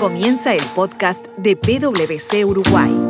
Comienza 0.00 0.54
el 0.54 0.62
podcast 0.74 1.26
de 1.36 1.56
PwC 1.56 2.46
Uruguay. 2.46 3.09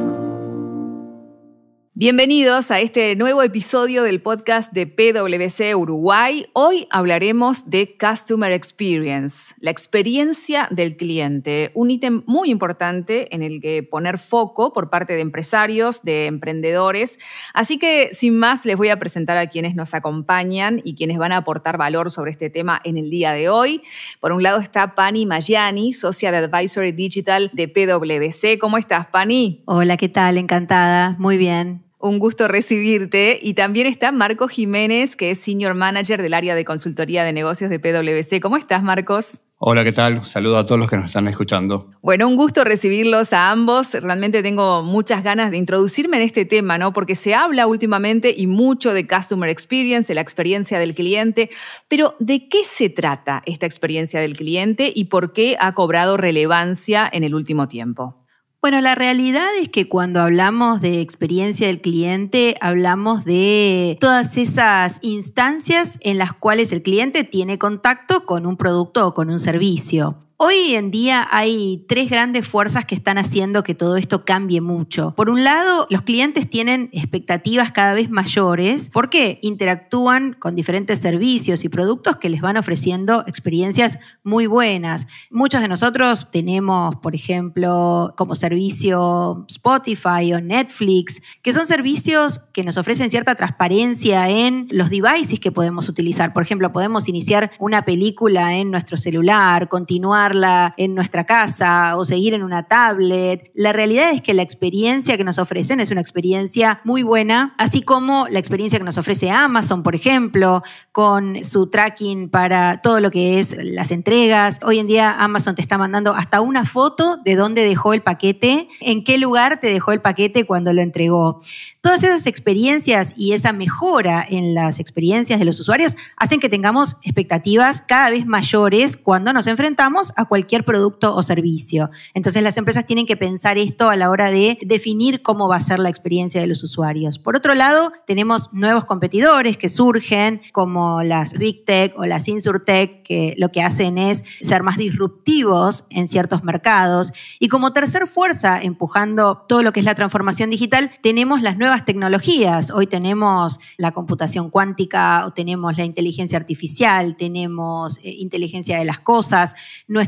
Bienvenidos 2.01 2.71
a 2.71 2.81
este 2.81 3.15
nuevo 3.15 3.43
episodio 3.43 4.03
del 4.03 4.23
podcast 4.23 4.73
de 4.73 4.87
PwC 4.87 5.77
Uruguay. 5.77 6.47
Hoy 6.55 6.87
hablaremos 6.89 7.69
de 7.69 7.95
Customer 8.01 8.51
Experience, 8.53 9.55
la 9.59 9.71
experiencia 9.71 10.67
del 10.71 10.97
cliente, 10.97 11.73
un 11.75 11.91
ítem 11.91 12.23
muy 12.25 12.51
importante 12.51 13.35
en 13.35 13.43
el 13.43 13.61
que 13.61 13.83
poner 13.83 14.17
foco 14.17 14.73
por 14.73 14.89
parte 14.89 15.13
de 15.13 15.21
empresarios, 15.21 16.01
de 16.03 16.25
emprendedores. 16.25 17.19
Así 17.53 17.79
que 17.79 18.15
sin 18.15 18.35
más 18.35 18.65
les 18.65 18.79
voy 18.79 18.89
a 18.89 18.99
presentar 18.99 19.37
a 19.37 19.49
quienes 19.49 19.75
nos 19.75 19.93
acompañan 19.93 20.81
y 20.83 20.95
quienes 20.95 21.19
van 21.19 21.33
a 21.33 21.37
aportar 21.37 21.77
valor 21.77 22.11
sobre 22.11 22.31
este 22.31 22.49
tema 22.49 22.81
en 22.83 22.97
el 22.97 23.11
día 23.11 23.35
de 23.35 23.51
hoy. 23.51 23.83
Por 24.21 24.33
un 24.33 24.43
lado 24.43 24.59
está 24.59 24.95
Pani 24.95 25.27
Mayani, 25.27 25.93
socia 25.93 26.33
de 26.33 26.39
Advisory 26.39 26.93
Digital 26.93 27.51
de 27.53 27.69
PwC. 27.69 28.59
¿Cómo 28.59 28.79
estás, 28.79 29.09
Pani? 29.09 29.63
Hola, 29.67 29.99
¿qué 29.99 30.09
tal? 30.09 30.39
Encantada. 30.39 31.15
Muy 31.19 31.37
bien. 31.37 31.90
Un 32.03 32.19
gusto 32.19 32.49
recibirte. 32.49 33.39
Y 33.43 33.53
también 33.53 33.87
está 33.87 34.11
Marcos 34.11 34.51
Jiménez, 34.53 35.17
que 35.17 35.31
es 35.31 35.39
Senior 35.39 35.75
Manager 35.75 36.23
del 36.23 36.33
área 36.33 36.55
de 36.55 36.65
consultoría 36.65 37.25
de 37.25 37.35
negocios 37.35 37.69
de 37.69 37.79
PwC. 37.79 38.41
¿Cómo 38.41 38.57
estás, 38.57 38.83
Marcos? 38.83 39.43
Hola, 39.59 39.85
¿qué 39.85 39.93
tal? 39.93 40.25
Saludo 40.25 40.57
a 40.57 40.65
todos 40.65 40.79
los 40.79 40.89
que 40.89 40.97
nos 40.97 41.05
están 41.05 41.29
escuchando. 41.29 41.91
Bueno, 42.01 42.27
un 42.27 42.37
gusto 42.37 42.65
recibirlos 42.65 43.35
a 43.35 43.51
ambos. 43.51 43.93
Realmente 43.93 44.43
tengo 44.43 44.83
muchas 44.83 45.23
ganas 45.23 45.51
de 45.51 45.59
introducirme 45.59 46.17
en 46.17 46.23
este 46.23 46.47
tema, 46.47 46.79
¿no? 46.79 46.95
Porque 46.95 47.15
se 47.15 47.35
habla 47.35 47.67
últimamente 47.67 48.35
y 48.35 48.47
mucho 48.47 48.95
de 48.95 49.07
Customer 49.07 49.51
Experience, 49.51 50.09
de 50.09 50.15
la 50.15 50.23
experiencia 50.23 50.79
del 50.79 50.95
cliente. 50.95 51.51
Pero, 51.89 52.17
¿de 52.19 52.49
qué 52.49 52.65
se 52.65 52.89
trata 52.89 53.43
esta 53.45 53.67
experiencia 53.67 54.21
del 54.21 54.39
cliente 54.39 54.91
y 54.95 55.05
por 55.05 55.35
qué 55.35 55.59
ha 55.61 55.75
cobrado 55.75 56.17
relevancia 56.17 57.07
en 57.13 57.25
el 57.25 57.35
último 57.35 57.69
tiempo? 57.69 58.20
Bueno, 58.63 58.83
la 58.83 58.95
realidad 58.95 59.49
es 59.59 59.71
que 59.71 59.89
cuando 59.89 60.21
hablamos 60.21 60.83
de 60.83 61.01
experiencia 61.01 61.69
del 61.69 61.81
cliente, 61.81 62.57
hablamos 62.61 63.25
de 63.25 63.97
todas 64.03 64.37
esas 64.37 64.99
instancias 65.01 65.97
en 66.03 66.19
las 66.19 66.35
cuales 66.35 66.71
el 66.73 66.83
cliente 66.83 67.25
tiene 67.25 67.59
contacto 67.59 68.27
con 68.27 68.45
un 68.45 68.59
producto 68.59 69.07
o 69.07 69.15
con 69.15 69.31
un 69.31 69.41
servicio. 69.41 70.19
Hoy 70.43 70.75
en 70.75 70.91
día 70.91 71.29
hay 71.31 71.85
tres 71.87 72.09
grandes 72.09 72.49
fuerzas 72.49 72.87
que 72.87 72.95
están 72.95 73.19
haciendo 73.19 73.63
que 73.63 73.75
todo 73.75 73.99
esto 73.99 74.25
cambie 74.25 74.63
mucho. 74.63 75.13
Por 75.15 75.29
un 75.29 75.45
lado, 75.45 75.87
los 75.91 76.01
clientes 76.01 76.49
tienen 76.49 76.89
expectativas 76.95 77.73
cada 77.73 77.93
vez 77.93 78.09
mayores 78.09 78.89
porque 78.91 79.39
interactúan 79.43 80.33
con 80.33 80.55
diferentes 80.55 80.99
servicios 81.01 81.63
y 81.63 81.69
productos 81.69 82.17
que 82.17 82.31
les 82.31 82.41
van 82.41 82.57
ofreciendo 82.57 83.23
experiencias 83.27 83.99
muy 84.25 84.47
buenas. 84.47 85.09
Muchos 85.31 85.61
de 85.61 85.69
nosotros 85.69 86.29
tenemos, 86.33 86.97
por 86.97 87.15
ejemplo, 87.15 88.15
como 88.17 88.35
servicio 88.35 89.45
Spotify 89.47 90.33
o 90.33 90.41
Netflix, 90.41 91.21
que 91.43 91.53
son 91.53 91.67
servicios 91.67 92.41
que 92.55 92.65
nos 92.65 92.79
ofrecen 92.79 93.11
cierta 93.11 93.35
transparencia 93.35 94.31
en 94.31 94.69
los 94.71 94.89
devices 94.89 95.39
que 95.39 95.53
podemos 95.53 95.91
utilizar. 95.91 96.33
Por 96.33 96.43
ejemplo, 96.45 96.73
podemos 96.73 97.11
iniciar 97.11 97.51
una 97.59 97.85
película 97.85 98.57
en 98.57 98.71
nuestro 98.71 98.97
celular, 98.97 99.69
continuar 99.69 100.30
en 100.77 100.95
nuestra 100.95 101.25
casa 101.25 101.97
o 101.97 102.05
seguir 102.05 102.35
en 102.35 102.43
una 102.43 102.65
tablet. 102.65 103.51
La 103.55 103.73
realidad 103.73 104.11
es 104.11 104.23
que 104.23 104.35
la 104.35 104.43
experiencia 104.43 105.17
que 105.17 105.25
nos 105.25 105.39
ofrecen 105.39 105.81
es 105.81 105.91
una 105.91 106.01
experiencia 106.01 106.81
muy 106.85 107.03
buena, 107.03 107.55
así 107.59 107.83
como 107.83 108.29
la 108.29 108.39
experiencia 108.39 108.79
que 108.79 108.85
nos 108.85 108.99
ofrece 108.99 109.31
Amazon, 109.31 109.83
por 109.83 109.95
ejemplo, 109.95 110.63
con 110.93 111.43
su 111.43 111.69
tracking 111.69 112.29
para 112.29 112.81
todo 112.81 113.01
lo 113.01 113.11
que 113.11 113.41
es 113.41 113.57
las 113.63 113.91
entregas. 113.91 114.61
Hoy 114.63 114.79
en 114.79 114.87
día 114.87 115.13
Amazon 115.19 115.55
te 115.55 115.63
está 115.63 115.79
mandando 115.79 116.15
hasta 116.15 116.41
una 116.41 116.65
foto 116.65 117.19
de 117.25 117.35
dónde 117.35 117.63
dejó 117.63 117.93
el 117.93 118.03
paquete, 118.03 118.69
en 118.81 119.05
qué 119.05 119.19
lugar 119.19 119.61
te 119.61 119.73
dejó 119.73 119.93
el 119.93 120.01
paquete 120.01 120.45
cuando 120.47 120.73
lo 120.73 120.81
entregó. 120.81 121.41
Todas 121.81 122.03
esas 122.03 122.27
experiencias 122.27 123.15
y 123.17 123.33
esa 123.33 123.53
mejora 123.53 124.25
en 124.29 124.55
las 124.55 124.79
experiencias 124.79 125.39
de 125.39 125.47
los 125.47 125.59
usuarios 125.59 125.97
hacen 126.17 126.39
que 126.39 126.51
tengamos 126.51 126.97
expectativas 127.03 127.81
cada 127.81 128.11
vez 128.11 128.27
mayores 128.27 128.99
cuando 128.99 129.33
nos 129.33 129.47
enfrentamos 129.47 130.13
a 130.21 130.25
cualquier 130.27 130.65
producto 130.65 131.15
o 131.15 131.23
servicio. 131.23 131.91
Entonces 132.15 132.43
las 132.43 132.57
empresas 132.57 132.87
tienen 132.87 133.07
que 133.07 133.17
pensar 133.17 133.59
esto 133.59 133.91
a 133.91 133.97
la 133.97 134.11
hora 134.11 134.31
de 134.31 134.59
definir 134.63 135.23
cómo 135.23 135.49
va 135.49 135.57
a 135.57 135.61
ser 135.61 135.79
la 135.79 135.89
experiencia 135.89 136.41
de 136.41 136.47
los 136.47 136.63
usuarios. 136.63 137.19
Por 137.19 137.37
otro 137.37 137.55
lado, 137.55 137.93
tenemos 138.07 138.53
nuevos 138.53 138.85
competidores 138.85 139.57
que 139.57 139.69
surgen, 139.69 140.41
como 140.53 141.03
las 141.03 141.35
Big 141.35 141.65
Tech 141.65 141.95
o 141.97 142.07
las 142.07 142.29
Insurtech, 142.29 143.03
que 143.03 143.35
lo 143.39 143.51
que 143.51 143.63
hacen 143.63 143.99
es 143.99 144.25
ser 144.41 144.63
más 144.63 144.77
disruptivos 144.77 145.85
en 145.91 146.09
ciertos 146.09 146.45
mercados. 146.45 147.13
Y 147.39 147.49
como 147.49 147.73
tercer 147.73 148.07
fuerza, 148.07 148.61
empujando 148.63 149.45
todo 149.49 149.63
lo 149.63 149.73
que 149.73 149.81
es 149.81 149.87
la 149.87 149.95
transformación 149.95 150.51
digital, 150.51 150.91
tenemos 151.03 151.43
las 151.43 151.57
nuevas 151.57 151.85
tecnologías. 151.85 152.71
Hoy 152.71 152.87
tenemos 152.87 153.59
la 153.77 153.93
computación 153.93 154.51
cuántica 154.51 155.25
o 155.27 155.33
tenemos 155.33 155.77
la 155.77 155.85
inteligencia 155.85 156.39
artificial, 156.39 157.17
tenemos 157.17 157.99
eh, 157.99 158.15
inteligencia 158.19 158.79
de 158.79 158.85
las 158.85 159.01
cosas. 159.01 159.55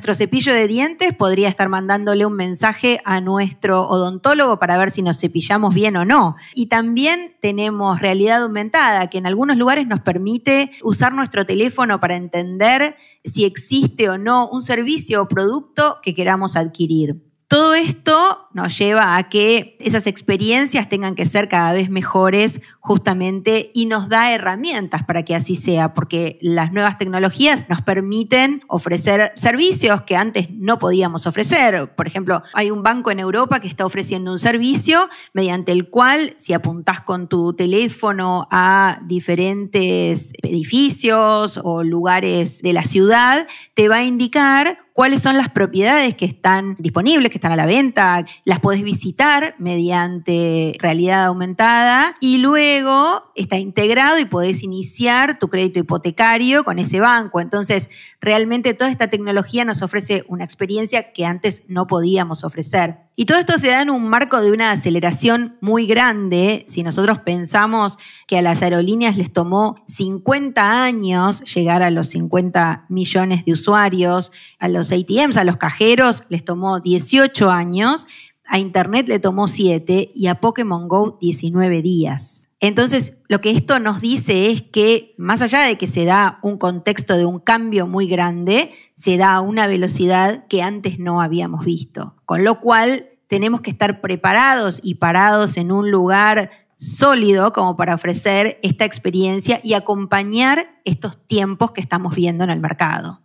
Nuestro 0.02 0.16
cepillo 0.16 0.52
de 0.52 0.66
dientes 0.66 1.14
podría 1.14 1.48
estar 1.48 1.68
mandándole 1.68 2.26
un 2.26 2.34
mensaje 2.34 3.00
a 3.04 3.20
nuestro 3.20 3.86
odontólogo 3.86 4.58
para 4.58 4.76
ver 4.76 4.90
si 4.90 5.00
nos 5.00 5.20
cepillamos 5.20 5.76
bien 5.76 5.96
o 5.96 6.04
no. 6.04 6.34
Y 6.56 6.66
también 6.66 7.36
tenemos 7.40 8.00
realidad 8.00 8.42
aumentada, 8.42 9.08
que 9.10 9.18
en 9.18 9.28
algunos 9.28 9.56
lugares 9.56 9.86
nos 9.86 10.00
permite 10.00 10.72
usar 10.82 11.14
nuestro 11.14 11.46
teléfono 11.46 12.00
para 12.00 12.16
entender 12.16 12.96
si 13.22 13.44
existe 13.44 14.10
o 14.10 14.18
no 14.18 14.48
un 14.48 14.62
servicio 14.62 15.22
o 15.22 15.28
producto 15.28 15.98
que 16.02 16.16
queramos 16.16 16.56
adquirir. 16.56 17.31
Todo 17.52 17.74
esto 17.74 18.48
nos 18.54 18.78
lleva 18.78 19.18
a 19.18 19.28
que 19.28 19.76
esas 19.78 20.06
experiencias 20.06 20.88
tengan 20.88 21.14
que 21.14 21.26
ser 21.26 21.50
cada 21.50 21.74
vez 21.74 21.90
mejores 21.90 22.62
justamente 22.80 23.70
y 23.74 23.84
nos 23.84 24.08
da 24.08 24.32
herramientas 24.32 25.04
para 25.04 25.22
que 25.22 25.34
así 25.34 25.54
sea, 25.54 25.92
porque 25.92 26.38
las 26.40 26.72
nuevas 26.72 26.96
tecnologías 26.96 27.68
nos 27.68 27.82
permiten 27.82 28.62
ofrecer 28.68 29.32
servicios 29.36 30.00
que 30.02 30.16
antes 30.16 30.48
no 30.50 30.78
podíamos 30.78 31.26
ofrecer. 31.26 31.94
Por 31.94 32.06
ejemplo, 32.06 32.42
hay 32.54 32.70
un 32.70 32.82
banco 32.82 33.10
en 33.10 33.20
Europa 33.20 33.60
que 33.60 33.68
está 33.68 33.84
ofreciendo 33.84 34.30
un 34.30 34.38
servicio 34.38 35.10
mediante 35.34 35.72
el 35.72 35.90
cual 35.90 36.32
si 36.38 36.54
apuntás 36.54 37.02
con 37.02 37.28
tu 37.28 37.52
teléfono 37.52 38.48
a 38.50 38.98
diferentes 39.04 40.32
edificios 40.42 41.60
o 41.62 41.82
lugares 41.84 42.62
de 42.62 42.72
la 42.72 42.84
ciudad, 42.84 43.46
te 43.74 43.88
va 43.88 43.96
a 43.96 44.04
indicar 44.04 44.78
cuáles 44.92 45.22
son 45.22 45.36
las 45.36 45.50
propiedades 45.50 46.14
que 46.14 46.24
están 46.24 46.76
disponibles, 46.78 47.30
que 47.30 47.38
están 47.38 47.52
a 47.52 47.56
la 47.56 47.66
venta, 47.66 48.24
las 48.44 48.60
podés 48.60 48.82
visitar 48.82 49.54
mediante 49.58 50.76
realidad 50.78 51.24
aumentada 51.26 52.16
y 52.20 52.38
luego 52.38 53.24
está 53.34 53.58
integrado 53.58 54.18
y 54.18 54.24
podés 54.24 54.62
iniciar 54.62 55.38
tu 55.38 55.48
crédito 55.48 55.78
hipotecario 55.78 56.64
con 56.64 56.78
ese 56.78 57.00
banco. 57.00 57.40
Entonces, 57.40 57.90
realmente 58.20 58.74
toda 58.74 58.90
esta 58.90 59.08
tecnología 59.08 59.64
nos 59.64 59.82
ofrece 59.82 60.24
una 60.28 60.44
experiencia 60.44 61.12
que 61.12 61.24
antes 61.24 61.62
no 61.68 61.86
podíamos 61.86 62.44
ofrecer. 62.44 62.98
Y 63.14 63.26
todo 63.26 63.38
esto 63.38 63.58
se 63.58 63.68
da 63.68 63.82
en 63.82 63.90
un 63.90 64.08
marco 64.08 64.40
de 64.40 64.50
una 64.52 64.70
aceleración 64.70 65.58
muy 65.60 65.86
grande. 65.86 66.64
Si 66.66 66.82
nosotros 66.82 67.18
pensamos 67.18 67.98
que 68.26 68.38
a 68.38 68.42
las 68.42 68.62
aerolíneas 68.62 69.18
les 69.18 69.30
tomó 69.30 69.76
50 69.86 70.82
años 70.82 71.42
llegar 71.54 71.82
a 71.82 71.90
los 71.90 72.08
50 72.08 72.86
millones 72.88 73.44
de 73.44 73.52
usuarios, 73.52 74.32
a 74.58 74.68
los 74.68 74.92
ATMs, 74.92 75.36
a 75.36 75.44
los 75.44 75.58
cajeros 75.58 76.22
les 76.30 76.42
tomó 76.42 76.80
18 76.80 77.50
años, 77.50 78.06
a 78.46 78.58
Internet 78.58 79.08
le 79.08 79.18
tomó 79.18 79.46
7 79.46 80.10
y 80.14 80.26
a 80.28 80.36
Pokémon 80.36 80.88
Go 80.88 81.18
19 81.20 81.82
días. 81.82 82.48
Entonces, 82.62 83.16
lo 83.28 83.40
que 83.40 83.50
esto 83.50 83.80
nos 83.80 84.00
dice 84.00 84.48
es 84.48 84.62
que 84.62 85.16
más 85.18 85.42
allá 85.42 85.62
de 85.62 85.76
que 85.76 85.88
se 85.88 86.04
da 86.04 86.38
un 86.42 86.58
contexto 86.58 87.16
de 87.16 87.24
un 87.26 87.40
cambio 87.40 87.88
muy 87.88 88.06
grande, 88.06 88.70
se 88.94 89.16
da 89.16 89.34
a 89.34 89.40
una 89.40 89.66
velocidad 89.66 90.46
que 90.46 90.62
antes 90.62 91.00
no 91.00 91.20
habíamos 91.20 91.64
visto. 91.64 92.14
Con 92.24 92.44
lo 92.44 92.60
cual, 92.60 93.08
tenemos 93.26 93.62
que 93.62 93.70
estar 93.70 94.00
preparados 94.00 94.78
y 94.80 94.94
parados 94.94 95.56
en 95.56 95.72
un 95.72 95.90
lugar 95.90 96.50
sólido 96.76 97.52
como 97.52 97.76
para 97.76 97.96
ofrecer 97.96 98.60
esta 98.62 98.84
experiencia 98.84 99.60
y 99.64 99.74
acompañar 99.74 100.80
estos 100.84 101.18
tiempos 101.26 101.72
que 101.72 101.80
estamos 101.80 102.14
viendo 102.14 102.44
en 102.44 102.50
el 102.50 102.60
mercado. 102.60 103.22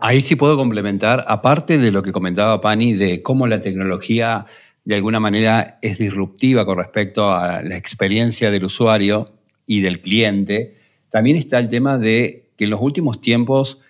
Ahí 0.00 0.22
sí 0.22 0.34
puedo 0.34 0.56
complementar, 0.56 1.26
aparte 1.28 1.76
de 1.76 1.92
lo 1.92 2.02
que 2.02 2.12
comentaba 2.12 2.62
Pani, 2.62 2.94
de 2.94 3.22
cómo 3.22 3.46
la 3.46 3.60
tecnología 3.60 4.46
de 4.84 4.94
alguna 4.94 5.20
manera 5.20 5.78
es 5.82 5.98
disruptiva 5.98 6.64
con 6.64 6.78
respecto 6.78 7.30
a 7.30 7.62
la 7.62 7.76
experiencia 7.76 8.50
del 8.50 8.64
usuario 8.64 9.32
y 9.66 9.80
del 9.80 10.00
cliente, 10.00 10.76
también 11.10 11.36
está 11.36 11.58
el 11.58 11.68
tema 11.68 11.98
de 11.98 12.50
que 12.56 12.64
en 12.64 12.70
los 12.70 12.80
últimos 12.80 13.20
tiempos 13.20 13.80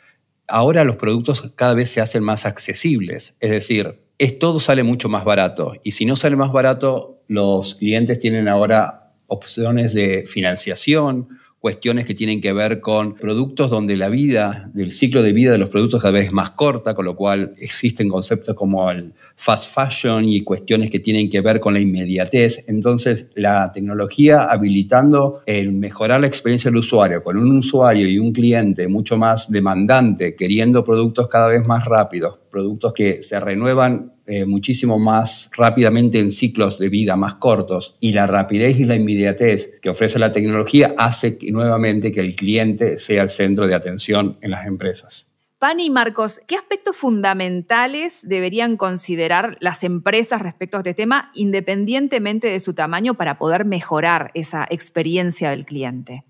ahora 0.48 0.84
los 0.84 0.96
productos 0.96 1.52
cada 1.54 1.74
vez 1.74 1.90
se 1.90 2.00
hacen 2.00 2.22
más 2.22 2.46
accesibles. 2.46 3.34
Es 3.40 3.50
decir, 3.50 4.00
es, 4.18 4.38
todo 4.38 4.60
sale 4.60 4.82
mucho 4.82 5.08
más 5.08 5.24
barato. 5.24 5.74
Y 5.84 5.92
si 5.92 6.04
no 6.04 6.16
sale 6.16 6.36
más 6.36 6.52
barato, 6.52 7.22
los 7.28 7.76
clientes 7.76 8.18
tienen 8.18 8.48
ahora 8.48 9.12
opciones 9.26 9.92
de 9.94 10.24
financiación 10.26 11.37
cuestiones 11.60 12.04
que 12.04 12.14
tienen 12.14 12.40
que 12.40 12.52
ver 12.52 12.80
con 12.80 13.14
productos 13.14 13.70
donde 13.70 13.96
la 13.96 14.08
vida, 14.08 14.70
del 14.74 14.92
ciclo 14.92 15.22
de 15.22 15.32
vida 15.32 15.50
de 15.50 15.58
los 15.58 15.70
productos 15.70 16.00
cada 16.00 16.12
vez 16.12 16.26
es 16.26 16.32
más 16.32 16.52
corta, 16.52 16.94
con 16.94 17.04
lo 17.04 17.16
cual 17.16 17.54
existen 17.58 18.08
conceptos 18.08 18.54
como 18.54 18.90
el 18.90 19.12
fast 19.34 19.72
fashion 19.74 20.24
y 20.28 20.42
cuestiones 20.42 20.90
que 20.90 21.00
tienen 21.00 21.28
que 21.28 21.40
ver 21.40 21.58
con 21.58 21.74
la 21.74 21.80
inmediatez. 21.80 22.64
Entonces, 22.68 23.30
la 23.34 23.72
tecnología 23.72 24.42
habilitando 24.42 25.42
el 25.46 25.72
mejorar 25.72 26.20
la 26.20 26.26
experiencia 26.28 26.70
del 26.70 26.78
usuario, 26.78 27.22
con 27.22 27.36
un 27.36 27.58
usuario 27.58 28.08
y 28.08 28.18
un 28.18 28.32
cliente 28.32 28.86
mucho 28.88 29.16
más 29.16 29.50
demandante, 29.50 30.36
queriendo 30.36 30.84
productos 30.84 31.28
cada 31.28 31.48
vez 31.48 31.66
más 31.66 31.84
rápidos, 31.84 32.38
productos 32.58 32.92
que 32.92 33.22
se 33.22 33.38
renuevan 33.38 34.14
eh, 34.26 34.44
muchísimo 34.44 34.98
más 34.98 35.48
rápidamente 35.56 36.18
en 36.18 36.32
ciclos 36.32 36.76
de 36.80 36.88
vida 36.88 37.14
más 37.14 37.36
cortos 37.36 37.96
y 38.00 38.12
la 38.12 38.26
rapidez 38.26 38.80
y 38.80 38.84
la 38.84 38.96
inmediatez 38.96 39.78
que 39.80 39.90
ofrece 39.90 40.18
la 40.18 40.32
tecnología 40.32 40.92
hace 40.98 41.38
nuevamente 41.52 42.10
que 42.10 42.18
el 42.18 42.34
cliente 42.34 42.98
sea 42.98 43.22
el 43.22 43.30
centro 43.30 43.68
de 43.68 43.76
atención 43.76 44.38
en 44.40 44.50
las 44.50 44.66
empresas. 44.66 45.28
Pani 45.60 45.86
y 45.86 45.90
Marcos, 45.90 46.40
¿qué 46.48 46.56
aspectos 46.56 46.96
fundamentales 46.96 48.26
deberían 48.26 48.76
considerar 48.76 49.56
las 49.60 49.84
empresas 49.84 50.42
respecto 50.42 50.78
a 50.78 50.80
este 50.80 50.94
tema, 50.94 51.30
independientemente 51.34 52.50
de 52.50 52.58
su 52.58 52.74
tamaño, 52.74 53.14
para 53.14 53.38
poder 53.38 53.64
mejorar 53.64 54.32
esa 54.34 54.66
experiencia 54.68 55.50
del 55.50 55.64
cliente? 55.64 56.24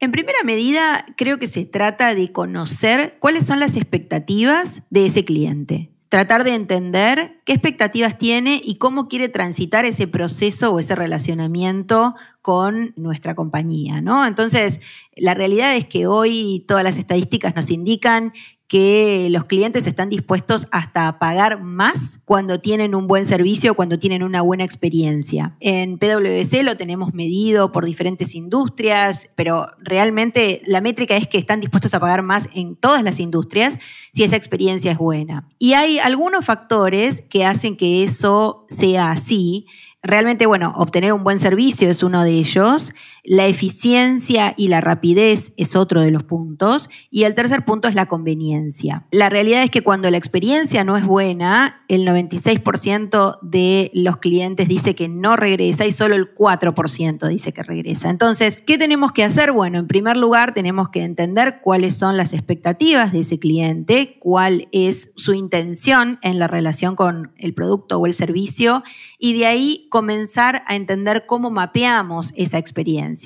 En 0.00 0.12
primera 0.12 0.38
medida, 0.44 1.04
creo 1.16 1.40
que 1.40 1.48
se 1.48 1.64
trata 1.64 2.14
de 2.14 2.30
conocer 2.30 3.16
cuáles 3.18 3.46
son 3.46 3.58
las 3.58 3.74
expectativas 3.74 4.82
de 4.90 5.06
ese 5.06 5.24
cliente. 5.24 5.90
Tratar 6.08 6.44
de 6.44 6.54
entender 6.54 7.42
qué 7.44 7.52
expectativas 7.52 8.16
tiene 8.16 8.60
y 8.62 8.78
cómo 8.78 9.08
quiere 9.08 9.28
transitar 9.28 9.84
ese 9.84 10.06
proceso 10.06 10.72
o 10.72 10.78
ese 10.78 10.94
relacionamiento 10.94 12.14
con 12.48 12.94
nuestra 12.96 13.34
compañía, 13.34 14.00
¿no? 14.00 14.26
Entonces, 14.26 14.80
la 15.14 15.34
realidad 15.34 15.76
es 15.76 15.84
que 15.84 16.06
hoy 16.06 16.64
todas 16.66 16.82
las 16.82 16.96
estadísticas 16.96 17.54
nos 17.54 17.70
indican 17.70 18.32
que 18.68 19.28
los 19.30 19.44
clientes 19.44 19.86
están 19.86 20.08
dispuestos 20.08 20.66
hasta 20.70 21.08
a 21.08 21.18
pagar 21.18 21.62
más 21.62 22.20
cuando 22.24 22.58
tienen 22.58 22.94
un 22.94 23.06
buen 23.06 23.26
servicio, 23.26 23.74
cuando 23.74 23.98
tienen 23.98 24.22
una 24.22 24.40
buena 24.40 24.64
experiencia. 24.64 25.56
En 25.60 25.98
PwC 25.98 26.62
lo 26.62 26.78
tenemos 26.78 27.12
medido 27.12 27.70
por 27.70 27.84
diferentes 27.84 28.34
industrias, 28.34 29.28
pero 29.34 29.66
realmente 29.78 30.62
la 30.64 30.80
métrica 30.80 31.18
es 31.18 31.26
que 31.26 31.36
están 31.36 31.60
dispuestos 31.60 31.92
a 31.92 32.00
pagar 32.00 32.22
más 32.22 32.48
en 32.54 32.76
todas 32.76 33.02
las 33.02 33.20
industrias 33.20 33.78
si 34.14 34.22
esa 34.22 34.36
experiencia 34.36 34.92
es 34.92 34.98
buena. 34.98 35.46
Y 35.58 35.74
hay 35.74 35.98
algunos 35.98 36.46
factores 36.46 37.22
que 37.28 37.44
hacen 37.44 37.76
que 37.76 38.04
eso 38.04 38.64
sea 38.70 39.10
así. 39.10 39.66
Realmente, 40.02 40.46
bueno, 40.46 40.72
obtener 40.76 41.12
un 41.12 41.24
buen 41.24 41.40
servicio 41.40 41.90
es 41.90 42.04
uno 42.04 42.22
de 42.22 42.30
ellos, 42.30 42.92
la 43.28 43.46
eficiencia 43.46 44.54
y 44.56 44.68
la 44.68 44.80
rapidez 44.80 45.52
es 45.58 45.76
otro 45.76 46.00
de 46.00 46.10
los 46.10 46.22
puntos, 46.22 46.88
y 47.10 47.24
el 47.24 47.34
tercer 47.34 47.62
punto 47.66 47.86
es 47.86 47.94
la 47.94 48.06
conveniencia. 48.06 49.06
La 49.10 49.28
realidad 49.28 49.62
es 49.62 49.70
que 49.70 49.82
cuando 49.82 50.10
la 50.10 50.16
experiencia 50.16 50.82
no 50.82 50.96
es 50.96 51.04
buena, 51.04 51.84
el 51.88 52.06
96% 52.06 53.38
de 53.42 53.90
los 53.92 54.16
clientes 54.16 54.66
dice 54.66 54.94
que 54.94 55.08
no 55.08 55.36
regresa 55.36 55.84
y 55.84 55.92
solo 55.92 56.14
el 56.14 56.34
4% 56.34 57.28
dice 57.28 57.52
que 57.52 57.62
regresa. 57.62 58.08
Entonces, 58.08 58.62
¿qué 58.66 58.78
tenemos 58.78 59.12
que 59.12 59.24
hacer? 59.24 59.52
Bueno, 59.52 59.78
en 59.78 59.88
primer 59.88 60.16
lugar, 60.16 60.54
tenemos 60.54 60.88
que 60.88 61.02
entender 61.02 61.60
cuáles 61.62 61.96
son 61.96 62.16
las 62.16 62.32
expectativas 62.32 63.12
de 63.12 63.20
ese 63.20 63.38
cliente, 63.38 64.16
cuál 64.20 64.68
es 64.72 65.12
su 65.16 65.34
intención 65.34 66.18
en 66.22 66.38
la 66.38 66.46
relación 66.46 66.96
con 66.96 67.32
el 67.36 67.52
producto 67.52 67.98
o 67.98 68.06
el 68.06 68.14
servicio, 68.14 68.82
y 69.18 69.38
de 69.38 69.44
ahí 69.44 69.86
comenzar 69.90 70.62
a 70.66 70.76
entender 70.76 71.26
cómo 71.26 71.50
mapeamos 71.50 72.32
esa 72.34 72.56
experiencia. 72.56 73.17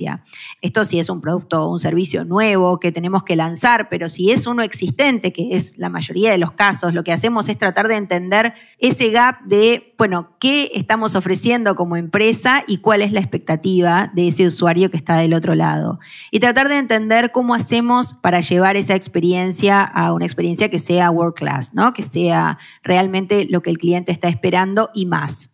Esto 0.60 0.84
si 0.84 0.98
es 0.98 1.08
un 1.10 1.20
producto 1.20 1.64
o 1.64 1.72
un 1.72 1.78
servicio 1.78 2.24
nuevo 2.24 2.80
que 2.80 2.92
tenemos 2.92 3.22
que 3.22 3.36
lanzar, 3.36 3.88
pero 3.88 4.08
si 4.08 4.30
es 4.30 4.46
uno 4.46 4.62
existente, 4.62 5.32
que 5.32 5.54
es 5.56 5.76
la 5.76 5.88
mayoría 5.88 6.30
de 6.30 6.38
los 6.38 6.52
casos, 6.52 6.94
lo 6.94 7.04
que 7.04 7.12
hacemos 7.12 7.48
es 7.48 7.58
tratar 7.58 7.88
de 7.88 7.96
entender 7.96 8.54
ese 8.78 9.10
gap 9.10 9.42
de, 9.44 9.94
bueno, 9.98 10.36
qué 10.40 10.70
estamos 10.74 11.14
ofreciendo 11.14 11.74
como 11.74 11.96
empresa 11.96 12.64
y 12.66 12.78
cuál 12.78 13.02
es 13.02 13.12
la 13.12 13.20
expectativa 13.20 14.10
de 14.14 14.28
ese 14.28 14.46
usuario 14.46 14.90
que 14.90 14.96
está 14.96 15.16
del 15.16 15.34
otro 15.34 15.54
lado. 15.54 15.98
Y 16.30 16.40
tratar 16.40 16.68
de 16.68 16.78
entender 16.78 17.30
cómo 17.30 17.54
hacemos 17.54 18.14
para 18.14 18.40
llevar 18.40 18.76
esa 18.76 18.94
experiencia 18.94 19.82
a 19.82 20.12
una 20.12 20.24
experiencia 20.24 20.68
que 20.68 20.78
sea 20.78 21.10
world 21.10 21.34
class, 21.34 21.72
¿no? 21.74 21.92
Que 21.92 22.02
sea 22.02 22.58
realmente 22.82 23.46
lo 23.48 23.62
que 23.62 23.70
el 23.70 23.78
cliente 23.78 24.12
está 24.12 24.28
esperando 24.28 24.90
y 24.94 25.06
más. 25.06 25.51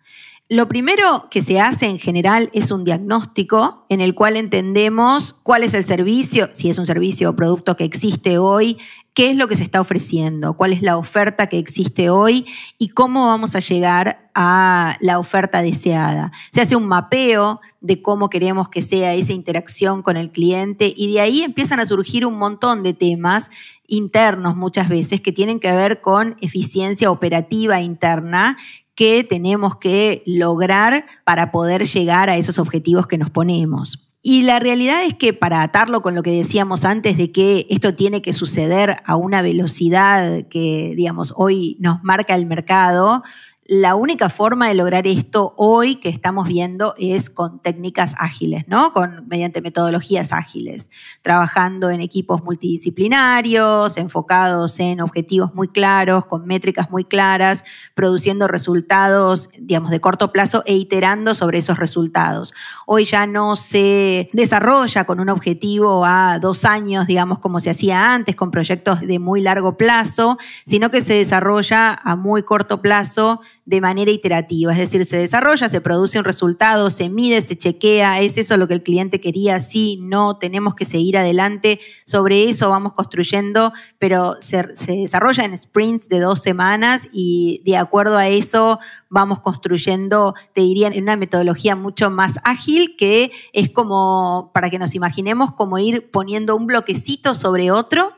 Lo 0.51 0.67
primero 0.67 1.29
que 1.31 1.43
se 1.43 1.61
hace 1.61 1.89
en 1.89 1.99
general 1.99 2.49
es 2.55 2.71
un 2.71 2.83
diagnóstico 2.83 3.85
en 3.91 4.01
el 4.01 4.15
cual 4.15 4.35
entendemos 4.35 5.35
cuál 5.43 5.63
es 5.63 5.75
el 5.75 5.85
servicio, 5.85 6.49
si 6.55 6.71
es 6.71 6.79
un 6.79 6.87
servicio 6.87 7.29
o 7.29 7.37
producto 7.37 7.77
que 7.77 7.85
existe 7.85 8.39
hoy, 8.39 8.79
qué 9.13 9.29
es 9.29 9.37
lo 9.37 9.47
que 9.47 9.57
se 9.57 9.63
está 9.63 9.79
ofreciendo, 9.79 10.55
cuál 10.55 10.73
es 10.73 10.81
la 10.81 10.97
oferta 10.97 11.49
que 11.49 11.59
existe 11.59 12.09
hoy 12.09 12.47
y 12.79 12.89
cómo 12.89 13.27
vamos 13.27 13.57
a 13.57 13.59
llegar 13.59 14.31
a 14.35 14.97
la 15.01 15.19
oferta 15.19 15.61
deseada. 15.61 16.33
Se 16.51 16.63
hace 16.63 16.77
un 16.77 16.89
mapeo 16.89 17.61
de 17.83 18.01
cómo 18.01 18.31
queremos 18.31 18.71
que 18.71 18.81
sea 18.81 19.13
esa 19.13 19.35
interacción 19.35 20.01
con 20.01 20.17
el 20.17 20.31
cliente 20.31 20.95
y 20.97 21.13
de 21.13 21.21
ahí 21.21 21.43
empiezan 21.43 21.79
a 21.79 21.85
surgir 21.85 22.25
un 22.25 22.39
montón 22.39 22.83
de 22.83 22.95
temas 22.95 23.51
internos 23.87 24.57
muchas 24.57 24.89
veces 24.89 25.21
que 25.21 25.33
tienen 25.33 25.61
que 25.61 25.73
ver 25.73 26.01
con 26.01 26.37
eficiencia 26.41 27.11
operativa 27.11 27.83
interna 27.83 28.57
que 28.99 29.23
tenemos 29.23 29.77
que 29.77 30.25
lograr 30.27 31.07
para 31.23 31.53
poder 31.53 31.87
llegar 31.87 32.29
a 32.29 32.37
esos 32.37 32.59
objetivos 32.59 33.07
que 33.07 33.17
nos 33.17 33.31
ponemos. 33.31 34.11
Y 34.21 34.43
la 34.43 34.59
realidad 34.59 35.05
es 35.05 35.15
que 35.15 35.33
para 35.33 35.63
atarlo 35.63 36.03
con 36.03 36.17
lo 36.17 36.25
que 36.25 36.33
decíamos 36.33 36.85
antes 36.85 37.17
de 37.17 37.31
que 37.31 37.69
esto 37.71 37.95
tiene 37.95 38.23
que 38.23 38.33
suceder 38.33 38.97
a 39.05 39.15
una 39.15 39.41
velocidad 39.41 40.49
que, 40.49 40.95
digamos, 40.97 41.33
hoy 41.37 41.77
nos 41.79 42.03
marca 42.03 42.35
el 42.35 42.47
mercado, 42.47 43.23
la 43.71 43.97
única 43.97 44.31
forma 44.31 44.69
de 44.69 44.75
lograr 44.75 45.07
esto 45.07 45.53
hoy 45.59 45.97
que 45.97 46.09
estamos 46.09 46.49
viendo 46.49 46.95
es 46.97 47.29
con 47.29 47.61
técnicas 47.61 48.15
ágiles, 48.17 48.65
¿no? 48.67 48.95
Con, 48.95 49.29
mediante 49.29 49.61
metodologías 49.61 50.33
ágiles, 50.33 50.91
trabajando 51.21 51.91
en 51.91 52.01
equipos 52.01 52.43
multidisciplinarios, 52.43 53.99
enfocados 53.99 54.81
en 54.81 55.03
objetivos 55.03 55.55
muy 55.55 55.69
claros, 55.69 56.25
con 56.25 56.47
métricas 56.47 56.91
muy 56.91 57.05
claras, 57.05 57.63
produciendo 57.95 58.49
resultados, 58.49 59.51
digamos, 59.59 59.91
de 59.91 60.01
corto 60.01 60.33
plazo 60.33 60.63
e 60.65 60.75
iterando 60.75 61.35
sobre 61.35 61.59
esos 61.59 61.79
resultados. 61.79 62.55
Hoy 62.87 63.05
ya 63.05 63.27
no 63.27 63.55
se 63.55 64.31
desarrolla 64.33 65.05
con 65.05 65.21
un 65.21 65.29
objetivo 65.29 66.07
a 66.07 66.39
dos 66.39 66.65
años, 66.65 67.07
digamos, 67.07 67.39
como 67.39 67.61
se 67.61 67.69
hacía 67.69 68.15
antes, 68.15 68.35
con 68.35 68.51
proyectos 68.51 69.03
de 69.03 69.19
muy 69.19 69.43
largo 69.43 69.77
plazo, 69.77 70.39
sino 70.65 70.91
que 70.91 71.03
se 71.03 71.13
desarrolla 71.13 71.93
a 71.93 72.17
muy 72.17 72.45
corto 72.45 72.81
plazo 72.81 73.43
de 73.69 73.83
manera 73.83 74.11
iterativa, 74.11 74.73
es 74.73 74.79
decir, 74.79 75.05
se 75.05 75.19
desarrolla, 75.19 75.69
se 75.69 75.83
produce 75.83 76.19
un 76.19 76.25
resultado, 76.25 76.89
se 76.89 77.11
mide, 77.11 77.43
se 77.43 77.59
chequea, 77.59 78.19
es 78.23 78.39
eso 78.39 78.57
lo 78.57 78.67
que 78.67 78.73
el 78.73 78.83
cliente 78.83 79.21
quería, 79.21 79.61
sí, 79.61 79.99
no, 80.01 80.39
tenemos 80.39 80.75
que 80.75 80.87
seguir 80.87 81.19
adelante, 81.19 81.79
sobre 82.07 82.49
eso 82.49 82.71
vamos 82.71 82.95
construyendo, 82.95 83.75
pero 83.99 84.37
se, 84.41 84.69
desarrolla 84.87 85.45
en 85.45 85.59
sprints 85.59 86.09
de 86.09 86.19
dos 86.19 86.41
semanas 86.41 87.09
y 87.13 87.61
de 87.67 87.77
acuerdo 87.77 88.17
a 88.17 88.29
eso 88.29 88.79
vamos 89.11 89.41
construyendo, 89.41 90.35
te 90.55 90.63
diría, 90.63 90.89
en 90.89 91.03
una 91.03 91.17
metodología 91.17 91.77
mucho 91.77 92.11
más 92.11 92.41
ágil 92.45 92.97
que 92.97 93.33
es 93.53 93.69
como, 93.69 94.51
para 94.55 94.71
que 94.71 94.79
nos 94.79 94.95
imaginemos, 94.95 95.53
como 95.53 95.79
ir 95.79 96.11
poniendo 96.11 96.57
un 96.57 96.67
bloquecito 96.67 97.35
sobre 97.35 97.71
otro 97.71 98.18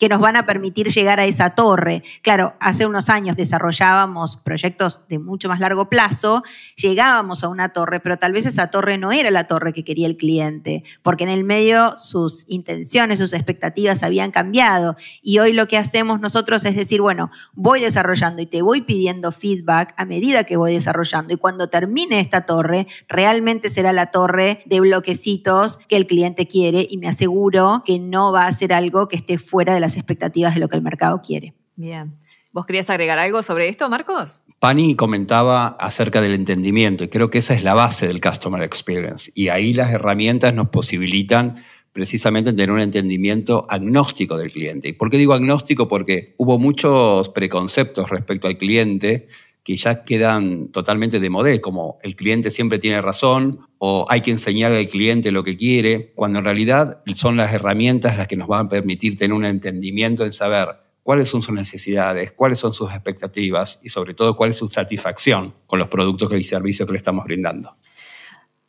que 0.00 0.08
nos 0.08 0.18
van 0.18 0.34
a 0.34 0.46
permitir 0.46 0.88
llegar 0.88 1.20
a 1.20 1.26
esa 1.26 1.50
torre. 1.50 2.02
Claro, 2.22 2.54
hace 2.58 2.86
unos 2.86 3.10
años 3.10 3.36
desarrollábamos 3.36 4.38
proyectos 4.38 5.02
de 5.10 5.18
mucho 5.18 5.48
más 5.50 5.60
largo 5.60 5.90
plazo, 5.90 6.42
llegábamos 6.74 7.44
a 7.44 7.48
una 7.48 7.74
torre, 7.74 8.00
pero 8.00 8.16
tal 8.16 8.32
vez 8.32 8.46
esa 8.46 8.68
torre 8.68 8.96
no 8.96 9.12
era 9.12 9.30
la 9.30 9.44
torre 9.44 9.74
que 9.74 9.84
quería 9.84 10.06
el 10.06 10.16
cliente, 10.16 10.84
porque 11.02 11.24
en 11.24 11.30
el 11.30 11.44
medio 11.44 11.98
sus 11.98 12.46
intenciones, 12.48 13.18
sus 13.18 13.34
expectativas 13.34 14.02
habían 14.02 14.30
cambiado. 14.30 14.96
Y 15.22 15.38
hoy 15.38 15.52
lo 15.52 15.68
que 15.68 15.76
hacemos 15.76 16.18
nosotros 16.18 16.64
es 16.64 16.76
decir, 16.76 17.02
bueno, 17.02 17.30
voy 17.52 17.82
desarrollando 17.82 18.40
y 18.40 18.46
te 18.46 18.62
voy 18.62 18.80
pidiendo 18.80 19.32
feedback 19.32 19.92
a 19.98 20.06
medida 20.06 20.44
que 20.44 20.56
voy 20.56 20.72
desarrollando. 20.72 21.34
Y 21.34 21.36
cuando 21.36 21.68
termine 21.68 22.20
esta 22.20 22.46
torre, 22.46 22.86
realmente 23.06 23.68
será 23.68 23.92
la 23.92 24.06
torre 24.06 24.62
de 24.64 24.80
bloquecitos 24.80 25.76
que 25.88 25.96
el 25.96 26.06
cliente 26.06 26.46
quiere 26.46 26.86
y 26.88 26.96
me 26.96 27.08
aseguro 27.08 27.82
que 27.84 27.98
no 27.98 28.32
va 28.32 28.46
a 28.46 28.52
ser 28.52 28.72
algo 28.72 29.06
que 29.06 29.16
esté 29.16 29.36
fuera 29.36 29.74
de 29.74 29.80
la 29.80 29.89
expectativas 29.96 30.54
de 30.54 30.60
lo 30.60 30.68
que 30.68 30.76
el 30.76 30.82
mercado 30.82 31.20
quiere. 31.22 31.54
Bien. 31.76 32.14
¿Vos 32.52 32.66
querías 32.66 32.90
agregar 32.90 33.18
algo 33.18 33.42
sobre 33.42 33.68
esto, 33.68 33.88
Marcos? 33.88 34.42
Pani 34.58 34.96
comentaba 34.96 35.68
acerca 35.78 36.20
del 36.20 36.34
entendimiento 36.34 37.04
y 37.04 37.08
creo 37.08 37.30
que 37.30 37.38
esa 37.38 37.54
es 37.54 37.62
la 37.62 37.74
base 37.74 38.08
del 38.08 38.20
Customer 38.20 38.62
Experience. 38.62 39.30
Y 39.34 39.48
ahí 39.48 39.72
las 39.72 39.92
herramientas 39.92 40.52
nos 40.52 40.68
posibilitan 40.70 41.62
precisamente 41.92 42.52
tener 42.52 42.70
un 42.70 42.80
entendimiento 42.80 43.66
agnóstico 43.68 44.36
del 44.36 44.52
cliente. 44.52 44.88
¿Y 44.88 44.92
por 44.92 45.10
qué 45.10 45.16
digo 45.16 45.32
agnóstico? 45.32 45.86
Porque 45.86 46.34
hubo 46.38 46.58
muchos 46.58 47.28
preconceptos 47.28 48.10
respecto 48.10 48.48
al 48.48 48.58
cliente 48.58 49.28
que 49.64 49.76
ya 49.76 50.02
quedan 50.02 50.68
totalmente 50.68 51.20
de 51.20 51.30
modé, 51.30 51.60
como 51.60 51.98
el 52.02 52.16
cliente 52.16 52.50
siempre 52.50 52.78
tiene 52.78 53.00
razón 53.02 53.60
o 53.78 54.06
hay 54.08 54.20
que 54.20 54.30
enseñar 54.30 54.72
al 54.72 54.88
cliente 54.88 55.32
lo 55.32 55.44
que 55.44 55.56
quiere, 55.56 56.12
cuando 56.14 56.38
en 56.38 56.44
realidad 56.44 57.02
son 57.14 57.36
las 57.36 57.52
herramientas 57.52 58.16
las 58.16 58.26
que 58.26 58.36
nos 58.36 58.48
van 58.48 58.66
a 58.66 58.68
permitir 58.68 59.16
tener 59.16 59.34
un 59.34 59.44
entendimiento 59.44 60.24
en 60.24 60.32
saber 60.32 60.68
cuáles 61.02 61.28
son 61.28 61.42
sus 61.42 61.54
necesidades, 61.54 62.32
cuáles 62.32 62.58
son 62.58 62.72
sus 62.72 62.90
expectativas 62.90 63.80
y 63.82 63.88
sobre 63.88 64.14
todo 64.14 64.36
cuál 64.36 64.50
es 64.50 64.56
su 64.56 64.68
satisfacción 64.68 65.54
con 65.66 65.78
los 65.78 65.88
productos 65.88 66.32
y 66.32 66.44
servicios 66.44 66.86
que 66.86 66.92
le 66.92 66.98
estamos 66.98 67.24
brindando. 67.24 67.76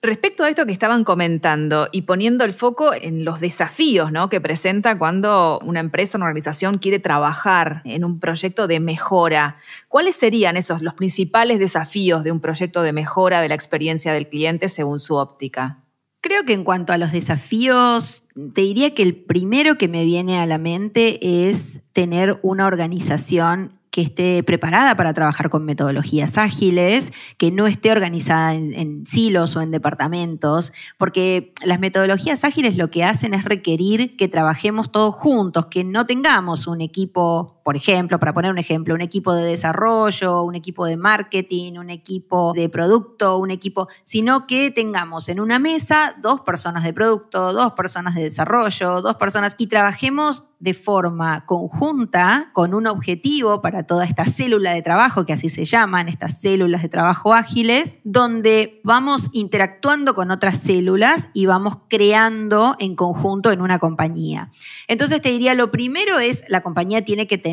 Respecto 0.04 0.44
a 0.44 0.50
esto 0.50 0.66
que 0.66 0.72
estaban 0.72 1.04
comentando 1.04 1.88
y 1.92 2.02
poniendo 2.04 2.44
el 2.44 2.54
foco 2.54 2.92
en 2.92 3.24
los 3.24 3.40
desafíos 3.40 4.12
¿no? 4.12 4.30
que 4.30 4.42
presenta 4.42 4.98
cuando 4.98 5.60
una 5.64 5.80
empresa, 5.80 6.18
una 6.18 6.26
organización 6.26 6.80
quiere 6.80 6.98
trabajar 6.98 7.84
en 7.86 8.04
un 8.04 8.20
proyecto 8.20 8.66
de 8.66 8.80
mejora, 8.80 9.58
¿cuáles 9.90 10.16
serían 10.16 10.58
esos 10.58 10.82
los 10.82 10.96
principales 10.96 11.60
desafíos 11.60 12.24
de 12.24 12.32
un 12.32 12.40
proyecto 12.40 12.82
de 12.82 12.94
mejora 12.94 13.42
de 13.42 13.50
la 13.50 13.54
experiencia 13.54 14.12
del 14.12 14.28
cliente 14.28 14.70
según 14.70 15.00
su 15.00 15.18
óptica? 15.18 15.84
Creo 16.20 16.46
que 16.46 16.54
en 16.54 16.64
cuanto 16.64 16.94
a 16.94 16.98
los 16.98 17.12
desafíos, 17.12 18.24
te 18.54 18.62
diría 18.62 18.96
que 18.96 19.04
el 19.04 19.16
primero 19.16 19.78
que 19.78 19.88
me 19.88 20.04
viene 20.04 20.40
a 20.40 20.48
la 20.48 20.58
mente 20.58 21.48
es 21.48 21.82
tener 21.94 22.40
una 22.42 22.66
organización 22.66 23.80
que 23.92 24.02
esté 24.02 24.42
preparada 24.44 24.96
para 24.96 25.14
trabajar 25.14 25.50
con 25.50 25.66
metodologías 25.66 26.38
ágiles, 26.38 27.12
que 27.38 27.52
no 27.52 27.68
esté 27.68 27.92
organizada 27.92 28.56
en, 28.56 29.06
silos 29.06 29.56
o 29.58 29.62
en 29.62 29.70
departamentos, 29.70 30.72
porque 30.98 31.54
las 31.64 31.80
metodologías 31.80 32.46
ágiles 32.46 32.78
lo 32.78 32.90
que 32.90 33.04
hacen 33.04 33.34
es 33.34 33.44
requerir 33.44 34.16
que 34.16 34.30
trabajemos 34.30 34.92
todos 34.92 35.14
juntos, 35.14 35.66
que 35.66 35.84
no 35.84 36.06
tengamos 36.06 36.68
un 36.68 36.80
equipo, 36.80 37.61
por 37.64 37.76
ejemplo, 37.76 38.20
para 38.20 38.34
poner 38.34 38.52
un 38.52 38.58
ejemplo, 38.58 38.96
un 38.96 39.02
equipo 39.02 39.34
de 39.34 39.44
desarrollo, 39.44 40.42
un 40.42 40.56
equipo 40.56 40.86
de 40.86 40.98
marketing, 40.98 41.78
un 41.78 41.90
equipo 41.90 42.54
de 42.54 42.70
producto, 42.70 43.38
un 43.38 43.52
equipo, 43.52 43.88
sino 44.04 44.48
que 44.48 44.72
tengamos 44.72 45.30
en 45.30 45.40
una 45.40 45.60
mesa 45.60 46.16
dos 46.22 46.42
personas 46.42 46.84
de 46.84 46.94
producto, 46.94 47.54
dos 47.54 47.74
personas 47.74 48.16
de 48.16 48.24
desarrollo, 48.24 49.02
dos 49.02 49.16
personas 49.16 49.56
y 49.58 49.68
trabajemos 49.68 50.46
de 50.60 50.74
forma 50.76 51.46
conjunta 51.46 52.52
con 52.54 52.76
un 52.76 52.86
objetivo 52.86 53.62
para 53.62 53.84
toda 53.84 54.06
esta 54.06 54.26
célula 54.26 54.74
de 54.74 54.84
trabajo, 54.84 55.26
que 55.26 55.34
así 55.34 55.50
se 55.50 55.66
llaman, 55.66 56.08
estas 56.08 56.40
células 56.40 56.84
de 56.84 56.90
trabajo 56.90 57.34
ágiles, 57.34 57.98
donde 58.04 58.80
vamos 58.84 59.30
interactuando 59.34 60.14
con 60.14 60.30
otras 60.30 60.58
células 60.58 61.30
y 61.34 61.48
vamos 61.48 61.78
creando 61.90 62.76
en 62.80 62.96
conjunto 62.96 63.52
en 63.52 63.62
una 63.62 63.80
compañía. 63.80 64.52
Entonces 64.88 65.22
te 65.22 65.30
diría, 65.30 65.56
lo 65.56 65.72
primero 65.72 66.20
es, 66.20 66.44
la 66.48 66.62
compañía 66.62 67.04
tiene 67.04 67.26
que 67.26 67.40
tener 67.40 67.51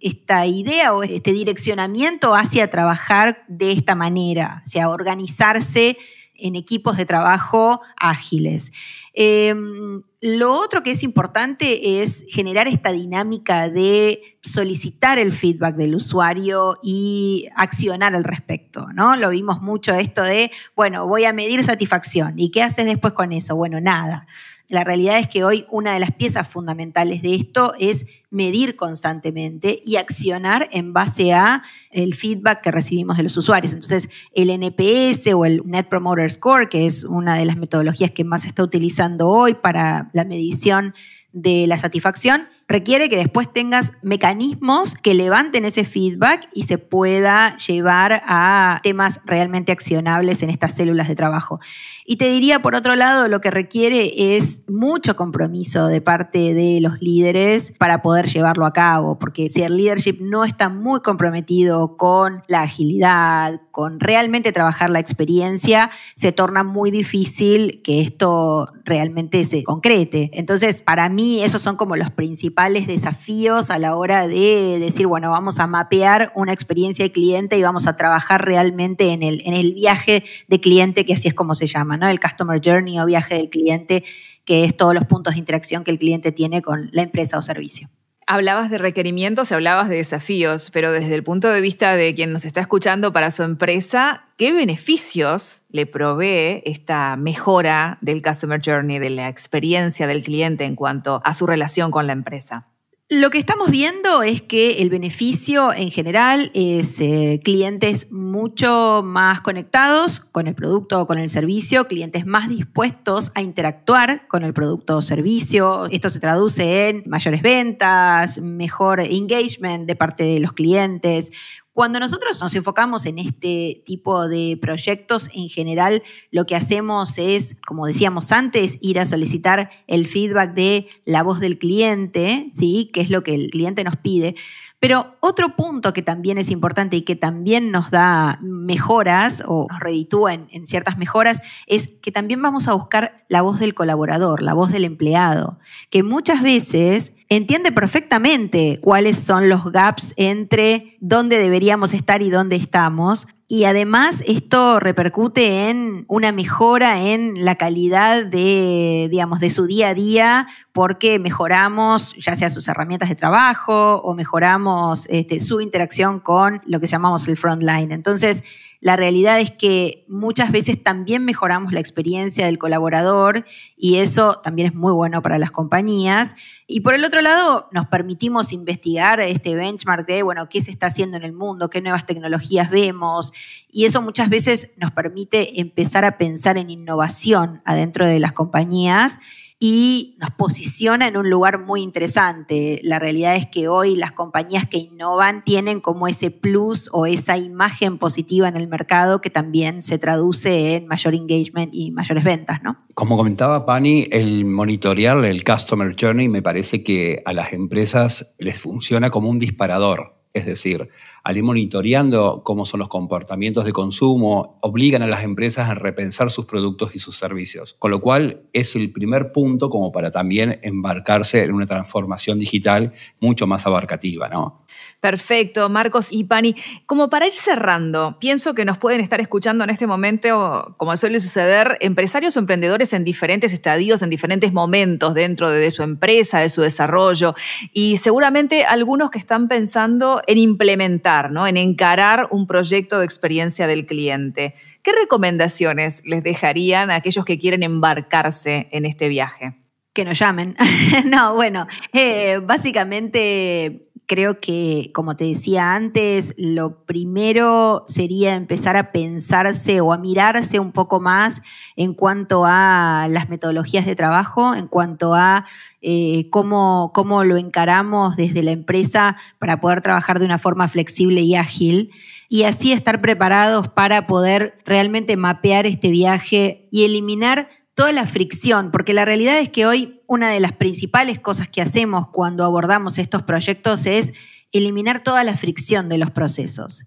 esta 0.00 0.46
idea 0.46 0.92
o 0.92 1.02
este 1.02 1.32
direccionamiento 1.32 2.34
hacia 2.34 2.70
trabajar 2.70 3.44
de 3.48 3.72
esta 3.72 3.94
manera, 3.94 4.62
hacia 4.64 4.88
organizarse 4.88 5.96
en 6.34 6.56
equipos 6.56 6.96
de 6.96 7.06
trabajo 7.06 7.80
ágiles. 7.96 8.72
Em, 9.12 10.02
lo 10.20 10.52
otro 10.52 10.82
que 10.82 10.92
es 10.92 11.02
importante 11.02 12.02
es 12.02 12.24
generar 12.28 12.68
esta 12.68 12.92
dinámica 12.92 13.68
de 13.68 14.38
solicitar 14.42 15.18
el 15.18 15.32
feedback 15.32 15.76
del 15.76 15.94
usuario 15.94 16.78
y 16.82 17.48
accionar 17.56 18.14
al 18.14 18.24
respecto, 18.24 18.88
¿no? 18.94 19.16
Lo 19.16 19.30
vimos 19.30 19.60
mucho 19.60 19.94
esto 19.94 20.22
de, 20.22 20.50
bueno, 20.76 21.06
voy 21.06 21.24
a 21.24 21.32
medir 21.32 21.62
satisfacción. 21.64 22.38
¿Y 22.38 22.50
qué 22.50 22.62
haces 22.62 22.86
después 22.86 23.12
con 23.14 23.32
eso? 23.32 23.56
Bueno, 23.56 23.80
nada. 23.80 24.26
La 24.70 24.84
realidad 24.84 25.18
es 25.18 25.26
que 25.26 25.42
hoy 25.42 25.66
una 25.68 25.92
de 25.92 25.98
las 25.98 26.12
piezas 26.12 26.46
fundamentales 26.46 27.22
de 27.22 27.34
esto 27.34 27.72
es 27.80 28.06
medir 28.30 28.76
constantemente 28.76 29.80
y 29.84 29.96
accionar 29.96 30.68
en 30.70 30.92
base 30.92 31.32
a 31.32 31.64
el 31.90 32.14
feedback 32.14 32.60
que 32.60 32.70
recibimos 32.70 33.16
de 33.16 33.24
los 33.24 33.36
usuarios. 33.36 33.72
Entonces, 33.72 34.08
el 34.32 34.48
NPS 34.48 35.34
o 35.34 35.44
el 35.44 35.62
Net 35.64 35.88
Promoter 35.88 36.30
Score, 36.30 36.68
que 36.68 36.86
es 36.86 37.02
una 37.02 37.36
de 37.36 37.46
las 37.46 37.56
metodologías 37.56 38.12
que 38.12 38.22
más 38.22 38.42
se 38.42 38.48
está 38.48 38.62
utilizando 38.62 39.28
hoy 39.28 39.54
para 39.54 40.08
la 40.12 40.24
medición 40.24 40.94
de 41.32 41.66
la 41.66 41.78
satisfacción, 41.78 42.48
requiere 42.66 43.08
que 43.08 43.16
después 43.16 43.52
tengas 43.52 43.92
mecanismos 44.02 44.94
que 44.94 45.14
levanten 45.14 45.64
ese 45.64 45.84
feedback 45.84 46.48
y 46.52 46.64
se 46.64 46.78
pueda 46.78 47.56
llevar 47.56 48.22
a 48.26 48.80
temas 48.82 49.20
realmente 49.24 49.72
accionables 49.72 50.42
en 50.42 50.50
estas 50.50 50.74
células 50.74 51.08
de 51.08 51.14
trabajo. 51.14 51.60
Y 52.04 52.16
te 52.16 52.28
diría, 52.28 52.62
por 52.62 52.74
otro 52.74 52.96
lado, 52.96 53.28
lo 53.28 53.40
que 53.40 53.50
requiere 53.50 54.36
es 54.36 54.68
mucho 54.68 55.14
compromiso 55.14 55.86
de 55.86 56.00
parte 56.00 56.54
de 56.54 56.80
los 56.80 57.00
líderes 57.00 57.72
para 57.78 58.02
poder 58.02 58.26
llevarlo 58.26 58.66
a 58.66 58.72
cabo, 58.72 59.18
porque 59.18 59.48
si 59.48 59.62
el 59.62 59.76
leadership 59.76 60.18
no 60.20 60.44
está 60.44 60.68
muy 60.68 61.00
comprometido 61.00 61.96
con 61.96 62.42
la 62.48 62.62
agilidad, 62.62 63.60
con 63.70 64.00
realmente 64.00 64.52
trabajar 64.52 64.90
la 64.90 64.98
experiencia, 64.98 65.90
se 66.14 66.32
torna 66.32 66.64
muy 66.64 66.90
difícil 66.90 67.80
que 67.82 68.00
esto 68.00 68.72
realmente 68.84 69.44
se 69.44 69.64
concrete. 69.64 70.30
Entonces, 70.32 70.82
para 70.82 71.08
mí, 71.08 71.42
esos 71.42 71.62
son 71.62 71.76
como 71.76 71.96
los 71.96 72.10
principales 72.10 72.86
desafíos 72.86 73.70
a 73.70 73.78
la 73.78 73.96
hora 73.96 74.28
de 74.28 74.78
decir, 74.78 75.06
bueno, 75.06 75.30
vamos 75.30 75.58
a 75.58 75.66
mapear 75.66 76.32
una 76.34 76.52
experiencia 76.52 77.04
de 77.04 77.12
cliente 77.12 77.58
y 77.58 77.62
vamos 77.62 77.86
a 77.86 77.96
trabajar 77.96 78.44
realmente 78.44 79.12
en 79.12 79.22
el, 79.22 79.42
en 79.44 79.54
el 79.54 79.74
viaje 79.74 80.24
de 80.48 80.60
cliente, 80.60 81.04
que 81.04 81.14
así 81.14 81.28
es 81.28 81.34
como 81.34 81.54
se 81.54 81.66
llama, 81.66 81.96
¿no? 81.96 82.08
El 82.08 82.20
Customer 82.20 82.60
Journey 82.62 82.98
o 82.98 83.06
viaje 83.06 83.36
del 83.36 83.50
cliente, 83.50 84.04
que 84.44 84.64
es 84.64 84.76
todos 84.76 84.94
los 84.94 85.04
puntos 85.04 85.34
de 85.34 85.40
interacción 85.40 85.84
que 85.84 85.90
el 85.90 85.98
cliente 85.98 86.32
tiene 86.32 86.62
con 86.62 86.88
la 86.92 87.02
empresa 87.02 87.38
o 87.38 87.42
servicio. 87.42 87.88
Hablabas 88.32 88.70
de 88.70 88.78
requerimientos 88.78 89.50
hablabas 89.50 89.88
de 89.88 89.96
desafíos, 89.96 90.70
pero 90.70 90.92
desde 90.92 91.16
el 91.16 91.24
punto 91.24 91.48
de 91.48 91.60
vista 91.60 91.96
de 91.96 92.14
quien 92.14 92.32
nos 92.32 92.44
está 92.44 92.60
escuchando 92.60 93.12
para 93.12 93.32
su 93.32 93.42
empresa, 93.42 94.28
¿qué 94.36 94.52
beneficios 94.52 95.64
le 95.68 95.84
provee 95.84 96.62
esta 96.64 97.16
mejora 97.16 97.98
del 98.02 98.22
Customer 98.22 98.60
Journey, 98.64 99.00
de 99.00 99.10
la 99.10 99.26
experiencia 99.26 100.06
del 100.06 100.22
cliente 100.22 100.64
en 100.64 100.76
cuanto 100.76 101.20
a 101.24 101.34
su 101.34 101.44
relación 101.44 101.90
con 101.90 102.06
la 102.06 102.12
empresa? 102.12 102.68
Lo 103.12 103.30
que 103.30 103.38
estamos 103.38 103.72
viendo 103.72 104.22
es 104.22 104.40
que 104.40 104.82
el 104.82 104.88
beneficio 104.88 105.72
en 105.72 105.90
general 105.90 106.52
es 106.54 107.00
eh, 107.00 107.40
clientes 107.42 108.12
mucho 108.12 109.02
más 109.04 109.40
conectados 109.40 110.20
con 110.20 110.46
el 110.46 110.54
producto 110.54 111.00
o 111.00 111.06
con 111.08 111.18
el 111.18 111.28
servicio, 111.28 111.88
clientes 111.88 112.24
más 112.24 112.48
dispuestos 112.48 113.32
a 113.34 113.42
interactuar 113.42 114.28
con 114.28 114.44
el 114.44 114.54
producto 114.54 114.98
o 114.98 115.02
servicio. 115.02 115.86
Esto 115.86 116.08
se 116.08 116.20
traduce 116.20 116.88
en 116.88 117.02
mayores 117.04 117.42
ventas, 117.42 118.38
mejor 118.38 119.00
engagement 119.00 119.88
de 119.88 119.96
parte 119.96 120.22
de 120.22 120.38
los 120.38 120.52
clientes, 120.52 121.32
cuando 121.72 122.00
nosotros 122.00 122.40
nos 122.40 122.54
enfocamos 122.56 123.06
en 123.06 123.18
este 123.18 123.82
tipo 123.86 124.28
de 124.28 124.58
proyectos, 124.60 125.30
en 125.34 125.48
general 125.48 126.02
lo 126.30 126.44
que 126.44 126.56
hacemos 126.56 127.16
es, 127.18 127.56
como 127.66 127.86
decíamos 127.86 128.32
antes, 128.32 128.76
ir 128.80 128.98
a 128.98 129.06
solicitar 129.06 129.70
el 129.86 130.06
feedback 130.06 130.52
de 130.52 130.88
la 131.04 131.22
voz 131.22 131.38
del 131.38 131.58
cliente, 131.58 132.48
¿sí? 132.50 132.90
que 132.92 133.00
es 133.00 133.10
lo 133.10 133.22
que 133.22 133.34
el 133.34 133.50
cliente 133.50 133.84
nos 133.84 133.96
pide. 133.96 134.34
Pero 134.80 135.16
otro 135.20 135.56
punto 135.56 135.92
que 135.92 136.02
también 136.02 136.38
es 136.38 136.50
importante 136.50 136.96
y 136.96 137.02
que 137.02 137.14
también 137.14 137.70
nos 137.70 137.90
da 137.90 138.40
mejoras 138.42 139.44
o 139.46 139.66
nos 139.70 139.78
reditúa 139.78 140.34
en, 140.34 140.48
en, 140.50 140.66
ciertas 140.66 140.96
mejoras 140.96 141.40
es 141.66 141.92
que 142.00 142.10
también 142.10 142.40
vamos 142.40 142.66
a 142.66 142.72
buscar 142.72 143.24
la 143.28 143.42
voz 143.42 143.60
del 143.60 143.74
colaborador, 143.74 144.42
la 144.42 144.54
voz 144.54 144.72
del 144.72 144.84
empleado, 144.84 145.58
que 145.90 146.02
muchas 146.02 146.42
veces 146.42 147.12
entiende 147.30 147.72
perfectamente 147.72 148.78
cuáles 148.82 149.16
son 149.18 149.48
los 149.48 149.72
gaps 149.72 150.12
entre 150.16 150.98
dónde 151.00 151.38
deberíamos 151.38 151.94
estar 151.94 152.20
y 152.20 152.28
dónde 152.28 152.56
estamos, 152.56 153.26
y 153.52 153.64
además 153.64 154.22
esto 154.28 154.78
repercute 154.78 155.70
en 155.70 156.04
una 156.06 156.30
mejora 156.30 157.02
en 157.02 157.44
la 157.44 157.56
calidad 157.56 158.24
de, 158.24 159.08
digamos, 159.10 159.40
de 159.40 159.50
su 159.50 159.66
día 159.66 159.88
a 159.88 159.94
día 159.94 160.46
porque 160.72 161.18
mejoramos 161.18 162.14
ya 162.14 162.36
sea 162.36 162.48
sus 162.48 162.68
herramientas 162.68 163.08
de 163.08 163.16
trabajo 163.16 163.96
o 164.02 164.14
mejoramos 164.14 165.06
este, 165.10 165.40
su 165.40 165.60
interacción 165.60 166.20
con 166.20 166.62
lo 166.64 166.78
que 166.78 166.86
llamamos 166.86 167.26
el 167.26 167.36
frontline. 167.36 167.90
Entonces, 167.90 168.44
la 168.80 168.96
realidad 168.96 169.38
es 169.40 169.50
que 169.50 170.06
muchas 170.08 170.50
veces 170.50 170.82
también 170.82 171.22
mejoramos 171.24 171.72
la 171.72 171.80
experiencia 171.80 172.46
del 172.46 172.56
colaborador 172.56 173.44
y 173.76 173.96
eso 173.96 174.40
también 174.42 174.68
es 174.68 174.74
muy 174.74 174.92
bueno 174.92 175.20
para 175.20 175.38
las 175.38 175.50
compañías. 175.50 176.34
Y 176.66 176.80
por 176.80 176.94
el 176.94 177.04
otro 177.04 177.20
lado, 177.20 177.68
nos 177.72 177.86
permitimos 177.88 178.52
investigar 178.52 179.20
este 179.20 179.54
benchmark 179.54 180.06
de, 180.06 180.22
bueno, 180.22 180.48
qué 180.48 180.62
se 180.62 180.70
está 180.70 180.86
haciendo 180.86 181.18
en 181.18 181.24
el 181.24 181.34
mundo, 181.34 181.68
qué 181.68 181.82
nuevas 181.82 182.06
tecnologías 182.06 182.70
vemos. 182.70 183.34
Y 183.70 183.84
eso 183.84 184.00
muchas 184.00 184.30
veces 184.30 184.70
nos 184.78 184.92
permite 184.92 185.60
empezar 185.60 186.06
a 186.06 186.16
pensar 186.16 186.56
en 186.56 186.70
innovación 186.70 187.60
adentro 187.66 188.06
de 188.06 188.18
las 188.18 188.32
compañías 188.32 189.20
y 189.62 190.16
nos 190.18 190.30
posiciona 190.30 191.06
en 191.06 191.18
un 191.18 191.28
lugar 191.28 191.60
muy 191.60 191.82
interesante. 191.82 192.80
La 192.82 192.98
realidad 192.98 193.36
es 193.36 193.46
que 193.46 193.68
hoy 193.68 193.94
las 193.94 194.12
compañías 194.12 194.66
que 194.66 194.78
innovan 194.78 195.44
tienen 195.44 195.80
como 195.80 196.08
ese 196.08 196.30
plus 196.30 196.88
o 196.92 197.04
esa 197.04 197.36
imagen 197.36 197.98
positiva 197.98 198.48
en 198.48 198.56
el 198.56 198.68
mercado 198.68 199.20
que 199.20 199.28
también 199.28 199.82
se 199.82 199.98
traduce 199.98 200.76
en 200.76 200.86
mayor 200.86 201.14
engagement 201.14 201.74
y 201.74 201.90
mayores 201.90 202.24
ventas, 202.24 202.62
¿no? 202.62 202.78
Como 202.94 203.18
comentaba 203.18 203.66
Pani, 203.66 204.08
el 204.10 204.46
monitorear 204.46 205.22
el 205.26 205.44
Customer 205.44 205.94
Journey 205.98 206.30
me 206.30 206.40
parece 206.40 206.82
que 206.82 207.22
a 207.26 207.34
las 207.34 207.52
empresas 207.52 208.32
les 208.38 208.58
funciona 208.58 209.10
como 209.10 209.28
un 209.28 209.38
disparador. 209.38 210.19
Es 210.32 210.46
decir, 210.46 210.88
al 211.24 211.36
ir 211.36 211.42
monitoreando 211.42 212.42
cómo 212.44 212.64
son 212.64 212.78
los 212.78 212.88
comportamientos 212.88 213.64
de 213.64 213.72
consumo, 213.72 214.58
obligan 214.62 215.02
a 215.02 215.08
las 215.08 215.24
empresas 215.24 215.68
a 215.68 215.74
repensar 215.74 216.30
sus 216.30 216.46
productos 216.46 216.94
y 216.94 217.00
sus 217.00 217.16
servicios. 217.16 217.74
Con 217.80 217.90
lo 217.90 218.00
cual 218.00 218.42
es 218.52 218.76
el 218.76 218.92
primer 218.92 219.32
punto 219.32 219.70
como 219.70 219.90
para 219.90 220.12
también 220.12 220.60
embarcarse 220.62 221.42
en 221.42 221.52
una 221.52 221.66
transformación 221.66 222.38
digital 222.38 222.92
mucho 223.18 223.48
más 223.48 223.66
abarcativa, 223.66 224.28
¿no? 224.28 224.64
Perfecto, 225.00 225.70
Marcos 225.70 226.08
y 226.10 226.24
Pani. 226.24 226.54
Como 226.84 227.08
para 227.08 227.26
ir 227.26 227.32
cerrando, 227.32 228.18
pienso 228.20 228.54
que 228.54 228.66
nos 228.66 228.76
pueden 228.76 229.00
estar 229.00 229.18
escuchando 229.18 229.64
en 229.64 229.70
este 229.70 229.86
momento, 229.86 230.74
como 230.76 230.94
suele 230.98 231.20
suceder, 231.20 231.78
empresarios 231.80 232.36
o 232.36 232.40
emprendedores 232.40 232.92
en 232.92 233.02
diferentes 233.02 233.54
estadios, 233.54 234.02
en 234.02 234.10
diferentes 234.10 234.52
momentos 234.52 235.14
dentro 235.14 235.48
de 235.48 235.70
su 235.70 235.82
empresa, 235.82 236.40
de 236.40 236.50
su 236.50 236.60
desarrollo, 236.60 237.34
y 237.72 237.96
seguramente 237.96 238.66
algunos 238.66 239.10
que 239.10 239.18
están 239.18 239.48
pensando 239.48 240.20
en 240.26 240.36
implementar, 240.36 241.32
¿no? 241.32 241.46
en 241.46 241.56
encarar 241.56 242.28
un 242.30 242.46
proyecto 242.46 242.98
de 242.98 243.06
experiencia 243.06 243.66
del 243.66 243.86
cliente. 243.86 244.54
¿Qué 244.82 244.92
recomendaciones 244.92 246.02
les 246.04 246.22
dejarían 246.22 246.90
a 246.90 246.96
aquellos 246.96 247.24
que 247.24 247.38
quieren 247.38 247.62
embarcarse 247.62 248.68
en 248.70 248.84
este 248.84 249.08
viaje? 249.08 249.56
Que 249.94 250.04
nos 250.04 250.18
llamen. 250.18 250.56
no, 251.06 251.34
bueno, 251.34 251.66
eh, 251.92 252.38
básicamente 252.44 253.89
creo 254.10 254.40
que, 254.40 254.90
como 254.92 255.14
te 255.14 255.22
decía 255.22 255.72
antes, 255.76 256.34
lo 256.36 256.84
primero 256.84 257.84
sería 257.86 258.34
empezar 258.34 258.76
a 258.76 258.90
pensarse 258.90 259.80
o 259.80 259.92
a 259.92 259.98
mirarse 259.98 260.58
un 260.58 260.72
poco 260.72 260.98
más 260.98 261.42
en 261.76 261.94
cuanto 261.94 262.42
a 262.44 263.06
las 263.08 263.28
metodologías 263.28 263.86
de 263.86 263.94
trabajo, 263.94 264.52
en 264.56 264.66
cuanto 264.66 265.14
a 265.14 265.46
eh, 265.80 266.28
cómo, 266.30 266.90
cómo 266.92 267.22
lo 267.22 267.36
encaramos 267.36 268.16
desde 268.16 268.42
la 268.42 268.50
empresa 268.50 269.16
para 269.38 269.60
poder 269.60 269.80
trabajar 269.80 270.18
de 270.18 270.24
una 270.24 270.40
forma 270.40 270.66
flexible 270.66 271.20
y 271.20 271.36
ágil 271.36 271.92
y 272.28 272.42
así 272.42 272.72
estar 272.72 273.00
preparados 273.00 273.68
para 273.68 274.08
poder 274.08 274.58
realmente 274.64 275.16
mapear 275.16 275.66
este 275.66 275.88
viaje 275.90 276.66
y 276.72 276.84
eliminar 276.84 277.48
toda 277.80 277.92
la 277.92 278.06
fricción, 278.06 278.70
porque 278.72 278.92
la 278.92 279.06
realidad 279.06 279.38
es 279.38 279.48
que 279.48 279.64
hoy 279.64 280.02
una 280.06 280.28
de 280.28 280.38
las 280.38 280.52
principales 280.52 281.18
cosas 281.18 281.48
que 281.48 281.62
hacemos 281.62 282.08
cuando 282.08 282.44
abordamos 282.44 282.98
estos 282.98 283.22
proyectos 283.22 283.86
es 283.86 284.12
eliminar 284.52 285.02
toda 285.02 285.24
la 285.24 285.34
fricción 285.34 285.88
de 285.88 285.96
los 285.96 286.10
procesos. 286.10 286.84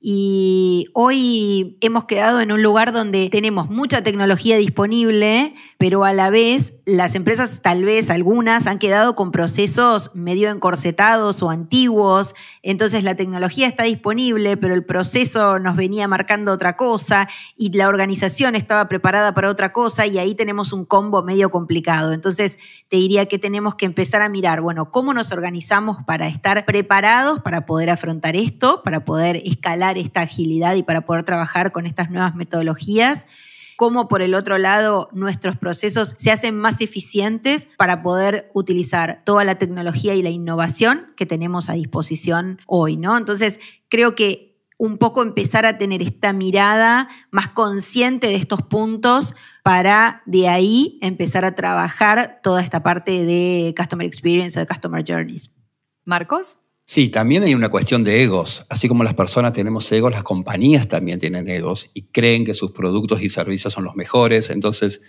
Y 0.00 0.86
hoy 0.94 1.76
hemos 1.80 2.04
quedado 2.04 2.40
en 2.40 2.52
un 2.52 2.62
lugar 2.62 2.92
donde 2.92 3.28
tenemos 3.30 3.68
mucha 3.68 4.04
tecnología 4.04 4.56
disponible, 4.58 5.56
pero 5.78 6.04
a 6.04 6.12
la 6.12 6.28
vez 6.28 6.74
las 6.86 7.14
empresas, 7.14 7.62
tal 7.62 7.84
vez 7.84 8.10
algunas, 8.10 8.66
han 8.66 8.80
quedado 8.80 9.14
con 9.14 9.30
procesos 9.30 10.10
medio 10.12 10.50
encorsetados 10.50 11.40
o 11.40 11.50
antiguos. 11.50 12.34
Entonces 12.64 13.04
la 13.04 13.14
tecnología 13.14 13.68
está 13.68 13.84
disponible, 13.84 14.56
pero 14.56 14.74
el 14.74 14.84
proceso 14.84 15.60
nos 15.60 15.76
venía 15.76 16.08
marcando 16.08 16.52
otra 16.52 16.76
cosa 16.76 17.28
y 17.56 17.70
la 17.76 17.86
organización 17.86 18.56
estaba 18.56 18.88
preparada 18.88 19.34
para 19.34 19.50
otra 19.50 19.72
cosa 19.72 20.04
y 20.04 20.18
ahí 20.18 20.34
tenemos 20.34 20.72
un 20.72 20.84
combo 20.84 21.22
medio 21.22 21.50
complicado. 21.50 22.12
Entonces 22.12 22.58
te 22.88 22.96
diría 22.96 23.26
que 23.26 23.38
tenemos 23.38 23.76
que 23.76 23.86
empezar 23.86 24.20
a 24.20 24.28
mirar, 24.28 24.60
bueno, 24.60 24.90
cómo 24.90 25.14
nos 25.14 25.30
organizamos 25.30 25.98
para 26.04 26.26
estar 26.26 26.66
preparados 26.66 27.40
para 27.40 27.66
poder 27.66 27.90
afrontar 27.90 28.34
esto, 28.34 28.82
para 28.82 29.04
poder 29.04 29.36
escalar 29.44 29.96
esta 29.96 30.22
agilidad 30.22 30.74
y 30.74 30.82
para 30.82 31.02
poder 31.02 31.22
trabajar 31.22 31.70
con 31.70 31.86
estas 31.86 32.10
nuevas 32.10 32.34
metodologías 32.34 33.28
cómo 33.78 34.08
por 34.08 34.22
el 34.22 34.34
otro 34.34 34.58
lado 34.58 35.08
nuestros 35.12 35.56
procesos 35.56 36.16
se 36.18 36.32
hacen 36.32 36.56
más 36.56 36.80
eficientes 36.80 37.68
para 37.78 38.02
poder 38.02 38.50
utilizar 38.52 39.22
toda 39.24 39.44
la 39.44 39.54
tecnología 39.54 40.16
y 40.16 40.22
la 40.22 40.30
innovación 40.30 41.12
que 41.16 41.26
tenemos 41.26 41.70
a 41.70 41.74
disposición 41.74 42.58
hoy, 42.66 42.96
¿no? 42.96 43.16
Entonces, 43.16 43.60
creo 43.88 44.16
que 44.16 44.58
un 44.78 44.98
poco 44.98 45.22
empezar 45.22 45.64
a 45.64 45.78
tener 45.78 46.02
esta 46.02 46.32
mirada 46.32 47.08
más 47.30 47.50
consciente 47.50 48.26
de 48.26 48.34
estos 48.34 48.62
puntos 48.62 49.36
para 49.62 50.22
de 50.26 50.48
ahí 50.48 50.98
empezar 51.00 51.44
a 51.44 51.54
trabajar 51.54 52.40
toda 52.42 52.62
esta 52.62 52.82
parte 52.82 53.24
de 53.24 53.72
Customer 53.76 54.04
Experience 54.04 54.58
o 54.58 54.60
de 54.60 54.66
Customer 54.66 55.04
Journeys. 55.06 55.54
Marcos. 56.04 56.67
Sí, 56.90 57.10
también 57.10 57.42
hay 57.42 57.54
una 57.54 57.68
cuestión 57.68 58.02
de 58.02 58.22
egos. 58.22 58.64
Así 58.70 58.88
como 58.88 59.04
las 59.04 59.12
personas 59.12 59.52
tenemos 59.52 59.92
egos, 59.92 60.10
las 60.10 60.22
compañías 60.22 60.88
también 60.88 61.18
tienen 61.18 61.46
egos 61.46 61.90
y 61.92 62.04
creen 62.04 62.46
que 62.46 62.54
sus 62.54 62.70
productos 62.70 63.20
y 63.22 63.28
servicios 63.28 63.74
son 63.74 63.84
los 63.84 63.94
mejores. 63.94 64.48
Entonces, 64.48 65.02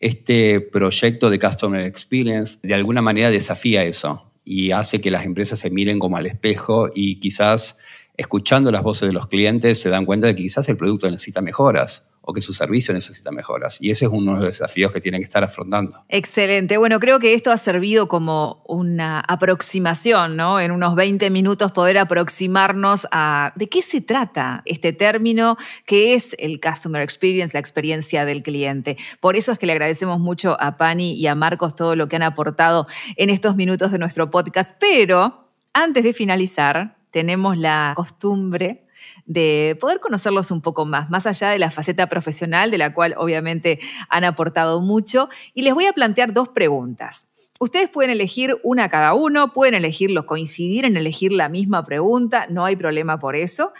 este 0.00 0.62
proyecto 0.62 1.28
de 1.28 1.38
Customer 1.38 1.82
Experience 1.82 2.58
de 2.62 2.72
alguna 2.72 3.02
manera 3.02 3.30
desafía 3.30 3.84
eso 3.84 4.32
y 4.44 4.70
hace 4.70 5.02
que 5.02 5.10
las 5.10 5.26
empresas 5.26 5.58
se 5.58 5.68
miren 5.68 5.98
como 5.98 6.16
al 6.16 6.24
espejo 6.24 6.88
y 6.94 7.20
quizás 7.20 7.76
escuchando 8.16 8.70
las 8.70 8.82
voces 8.82 9.08
de 9.08 9.12
los 9.12 9.28
clientes 9.28 9.80
se 9.80 9.88
dan 9.88 10.06
cuenta 10.06 10.26
de 10.26 10.36
que 10.36 10.42
quizás 10.42 10.68
el 10.68 10.76
producto 10.76 11.10
necesita 11.10 11.42
mejoras 11.42 12.08
o 12.26 12.32
que 12.32 12.40
su 12.40 12.52
servicio 12.52 12.92
necesita 12.92 13.30
mejoras. 13.30 13.78
Y 13.80 13.90
ese 13.90 14.06
es 14.06 14.10
uno 14.12 14.32
de 14.32 14.40
los 14.40 14.46
desafíos 14.46 14.90
que 14.90 15.00
tienen 15.00 15.20
que 15.20 15.26
estar 15.26 15.44
afrontando. 15.44 16.04
Excelente. 16.08 16.76
Bueno, 16.76 16.98
creo 16.98 17.20
que 17.20 17.34
esto 17.34 17.52
ha 17.52 17.56
servido 17.56 18.08
como 18.08 18.64
una 18.66 19.20
aproximación, 19.20 20.36
¿no? 20.36 20.58
En 20.58 20.72
unos 20.72 20.96
20 20.96 21.30
minutos 21.30 21.70
poder 21.70 21.98
aproximarnos 21.98 23.06
a 23.12 23.52
de 23.54 23.68
qué 23.68 23.80
se 23.80 24.00
trata 24.00 24.62
este 24.64 24.92
término 24.92 25.56
que 25.86 26.14
es 26.14 26.34
el 26.40 26.60
Customer 26.60 27.00
Experience, 27.00 27.54
la 27.54 27.60
experiencia 27.60 28.24
del 28.24 28.42
cliente. 28.42 28.96
Por 29.20 29.36
eso 29.36 29.52
es 29.52 29.58
que 29.58 29.66
le 29.66 29.72
agradecemos 29.72 30.18
mucho 30.18 30.60
a 30.60 30.76
Pani 30.76 31.12
y 31.12 31.28
a 31.28 31.36
Marcos 31.36 31.76
todo 31.76 31.94
lo 31.94 32.08
que 32.08 32.16
han 32.16 32.24
aportado 32.24 32.88
en 33.14 33.30
estos 33.30 33.54
minutos 33.54 33.92
de 33.92 33.98
nuestro 33.98 34.32
podcast. 34.32 34.76
Pero 34.80 35.52
antes 35.72 36.02
de 36.02 36.12
finalizar, 36.12 36.96
tenemos 37.16 37.56
la 37.56 37.94
costumbre 37.96 38.84
de 39.24 39.74
poder 39.80 40.00
conocerlos 40.00 40.50
un 40.50 40.60
poco 40.60 40.84
más, 40.84 41.08
más 41.08 41.26
allá 41.26 41.48
de 41.48 41.58
la 41.58 41.70
faceta 41.70 42.08
profesional, 42.10 42.70
de 42.70 42.76
la 42.76 42.92
cual 42.92 43.14
obviamente 43.16 43.78
han 44.10 44.24
aportado 44.24 44.82
mucho. 44.82 45.30
Y 45.54 45.62
les 45.62 45.72
voy 45.72 45.86
a 45.86 45.94
plantear 45.94 46.34
dos 46.34 46.50
preguntas. 46.50 47.26
Ustedes 47.58 47.88
pueden 47.88 48.10
elegir 48.10 48.58
una 48.64 48.90
cada 48.90 49.14
uno, 49.14 49.54
pueden 49.54 49.72
elegirlo, 49.72 50.26
coincidir 50.26 50.84
en 50.84 50.98
elegir 50.98 51.32
la 51.32 51.48
misma 51.48 51.84
pregunta, 51.84 52.48
no 52.50 52.66
hay 52.66 52.76
problema 52.76 53.18
por 53.18 53.34
eso. 53.34 53.72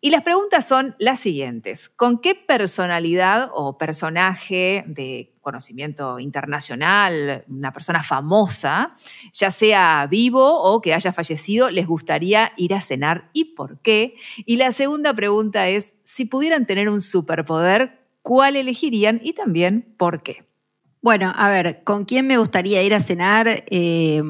Y 0.00 0.10
las 0.10 0.22
preguntas 0.22 0.66
son 0.68 0.94
las 1.00 1.18
siguientes. 1.18 1.88
¿Con 1.88 2.20
qué 2.20 2.36
personalidad 2.36 3.50
o 3.52 3.76
personaje 3.78 4.84
de 4.86 5.34
conocimiento 5.40 6.20
internacional, 6.20 7.44
una 7.48 7.72
persona 7.72 8.04
famosa, 8.04 8.94
ya 9.32 9.50
sea 9.50 10.06
vivo 10.08 10.62
o 10.62 10.80
que 10.80 10.94
haya 10.94 11.12
fallecido, 11.12 11.70
les 11.70 11.88
gustaría 11.88 12.52
ir 12.56 12.74
a 12.74 12.80
cenar 12.80 13.30
y 13.32 13.56
por 13.56 13.80
qué? 13.80 14.14
Y 14.46 14.56
la 14.56 14.70
segunda 14.70 15.12
pregunta 15.14 15.68
es, 15.68 15.94
si 16.04 16.26
pudieran 16.26 16.64
tener 16.64 16.88
un 16.88 17.00
superpoder, 17.00 18.06
¿cuál 18.22 18.54
elegirían 18.54 19.20
y 19.20 19.32
también 19.32 19.94
por 19.98 20.22
qué? 20.22 20.46
Bueno, 21.00 21.32
a 21.36 21.48
ver, 21.48 21.82
¿con 21.82 22.04
quién 22.04 22.26
me 22.28 22.38
gustaría 22.38 22.82
ir 22.84 22.94
a 22.94 23.00
cenar? 23.00 23.64
Eh, 23.66 24.22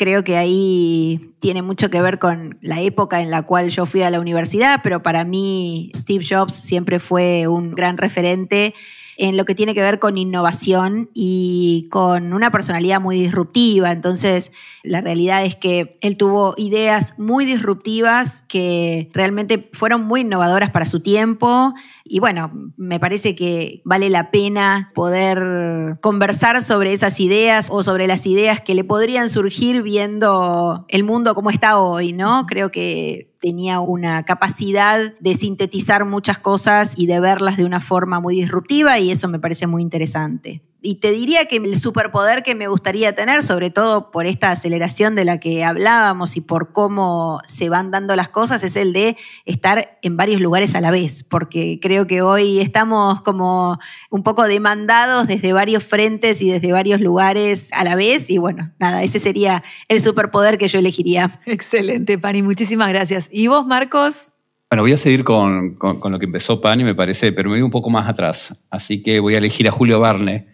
creo 0.00 0.24
que 0.24 0.38
ahí 0.38 1.34
tiene 1.40 1.60
mucho 1.60 1.90
que 1.90 2.00
ver 2.00 2.18
con 2.18 2.56
la 2.62 2.80
época 2.80 3.20
en 3.20 3.30
la 3.30 3.42
cual 3.42 3.68
yo 3.68 3.84
fui 3.84 4.00
a 4.00 4.08
la 4.08 4.18
universidad, 4.18 4.80
pero 4.82 5.02
para 5.02 5.26
mí 5.26 5.92
Steve 5.94 6.24
Jobs 6.26 6.54
siempre 6.54 7.00
fue 7.00 7.46
un 7.48 7.72
gran 7.72 7.98
referente 7.98 8.72
en 9.20 9.36
lo 9.36 9.44
que 9.44 9.54
tiene 9.54 9.74
que 9.74 9.82
ver 9.82 9.98
con 9.98 10.16
innovación 10.16 11.10
y 11.12 11.88
con 11.90 12.32
una 12.32 12.50
personalidad 12.50 13.02
muy 13.02 13.20
disruptiva. 13.20 13.92
Entonces, 13.92 14.50
la 14.82 15.02
realidad 15.02 15.44
es 15.44 15.54
que 15.54 15.98
él 16.00 16.16
tuvo 16.16 16.54
ideas 16.56 17.12
muy 17.18 17.44
disruptivas 17.44 18.42
que 18.48 19.10
realmente 19.12 19.68
fueron 19.74 20.04
muy 20.04 20.22
innovadoras 20.22 20.70
para 20.70 20.86
su 20.86 21.00
tiempo. 21.00 21.74
Y 22.02 22.18
bueno, 22.18 22.50
me 22.78 22.98
parece 22.98 23.34
que 23.34 23.82
vale 23.84 24.08
la 24.08 24.30
pena 24.30 24.90
poder 24.94 25.98
conversar 26.00 26.62
sobre 26.62 26.94
esas 26.94 27.20
ideas 27.20 27.68
o 27.70 27.82
sobre 27.82 28.06
las 28.06 28.26
ideas 28.26 28.62
que 28.62 28.74
le 28.74 28.84
podrían 28.84 29.28
surgir 29.28 29.82
viendo 29.82 30.86
el 30.88 31.04
mundo 31.04 31.34
como 31.34 31.50
está 31.50 31.78
hoy, 31.78 32.14
¿no? 32.14 32.46
Creo 32.46 32.70
que 32.70 33.29
tenía 33.40 33.80
una 33.80 34.24
capacidad 34.24 35.14
de 35.18 35.34
sintetizar 35.34 36.04
muchas 36.04 36.38
cosas 36.38 36.94
y 36.96 37.06
de 37.06 37.20
verlas 37.20 37.56
de 37.56 37.64
una 37.64 37.80
forma 37.80 38.20
muy 38.20 38.36
disruptiva 38.36 38.98
y 38.98 39.10
eso 39.10 39.28
me 39.28 39.40
parece 39.40 39.66
muy 39.66 39.82
interesante. 39.82 40.62
Y 40.82 40.96
te 40.96 41.10
diría 41.10 41.44
que 41.46 41.56
el 41.56 41.76
superpoder 41.76 42.42
que 42.42 42.54
me 42.54 42.66
gustaría 42.66 43.14
tener, 43.14 43.42
sobre 43.42 43.70
todo 43.70 44.10
por 44.10 44.26
esta 44.26 44.50
aceleración 44.50 45.14
de 45.14 45.24
la 45.24 45.38
que 45.38 45.62
hablábamos 45.62 46.36
y 46.36 46.40
por 46.40 46.72
cómo 46.72 47.40
se 47.46 47.68
van 47.68 47.90
dando 47.90 48.16
las 48.16 48.30
cosas, 48.30 48.62
es 48.62 48.76
el 48.76 48.92
de 48.92 49.16
estar 49.44 49.98
en 50.02 50.16
varios 50.16 50.40
lugares 50.40 50.74
a 50.74 50.80
la 50.80 50.90
vez, 50.90 51.22
porque 51.22 51.78
creo 51.82 52.06
que 52.06 52.22
hoy 52.22 52.60
estamos 52.60 53.20
como 53.20 53.78
un 54.10 54.22
poco 54.22 54.48
demandados 54.48 55.26
desde 55.26 55.52
varios 55.52 55.84
frentes 55.84 56.40
y 56.40 56.50
desde 56.50 56.72
varios 56.72 57.00
lugares 57.00 57.68
a 57.72 57.84
la 57.84 57.94
vez. 57.94 58.30
Y 58.30 58.38
bueno, 58.38 58.72
nada, 58.78 59.02
ese 59.02 59.18
sería 59.18 59.62
el 59.88 60.00
superpoder 60.00 60.56
que 60.56 60.68
yo 60.68 60.78
elegiría. 60.78 61.30
Excelente, 61.44 62.16
Pani, 62.16 62.42
muchísimas 62.42 62.88
gracias. 62.88 63.28
¿Y 63.30 63.48
vos, 63.48 63.66
Marcos? 63.66 64.32
Bueno, 64.70 64.84
voy 64.84 64.92
a 64.92 64.98
seguir 64.98 65.24
con, 65.24 65.78
lo 65.80 66.18
que 66.20 66.26
empezó 66.26 66.60
Pani, 66.60 66.84
me 66.84 66.94
parece, 66.94 67.32
pero 67.32 67.50
me 67.50 67.56
voy 67.56 67.62
un 67.62 67.72
poco 67.72 67.90
más 67.90 68.08
atrás. 68.08 68.54
Así 68.70 69.02
que 69.02 69.18
voy 69.18 69.34
a 69.34 69.38
elegir 69.38 69.66
a 69.66 69.72
Julio 69.72 69.98
Barne 69.98 70.46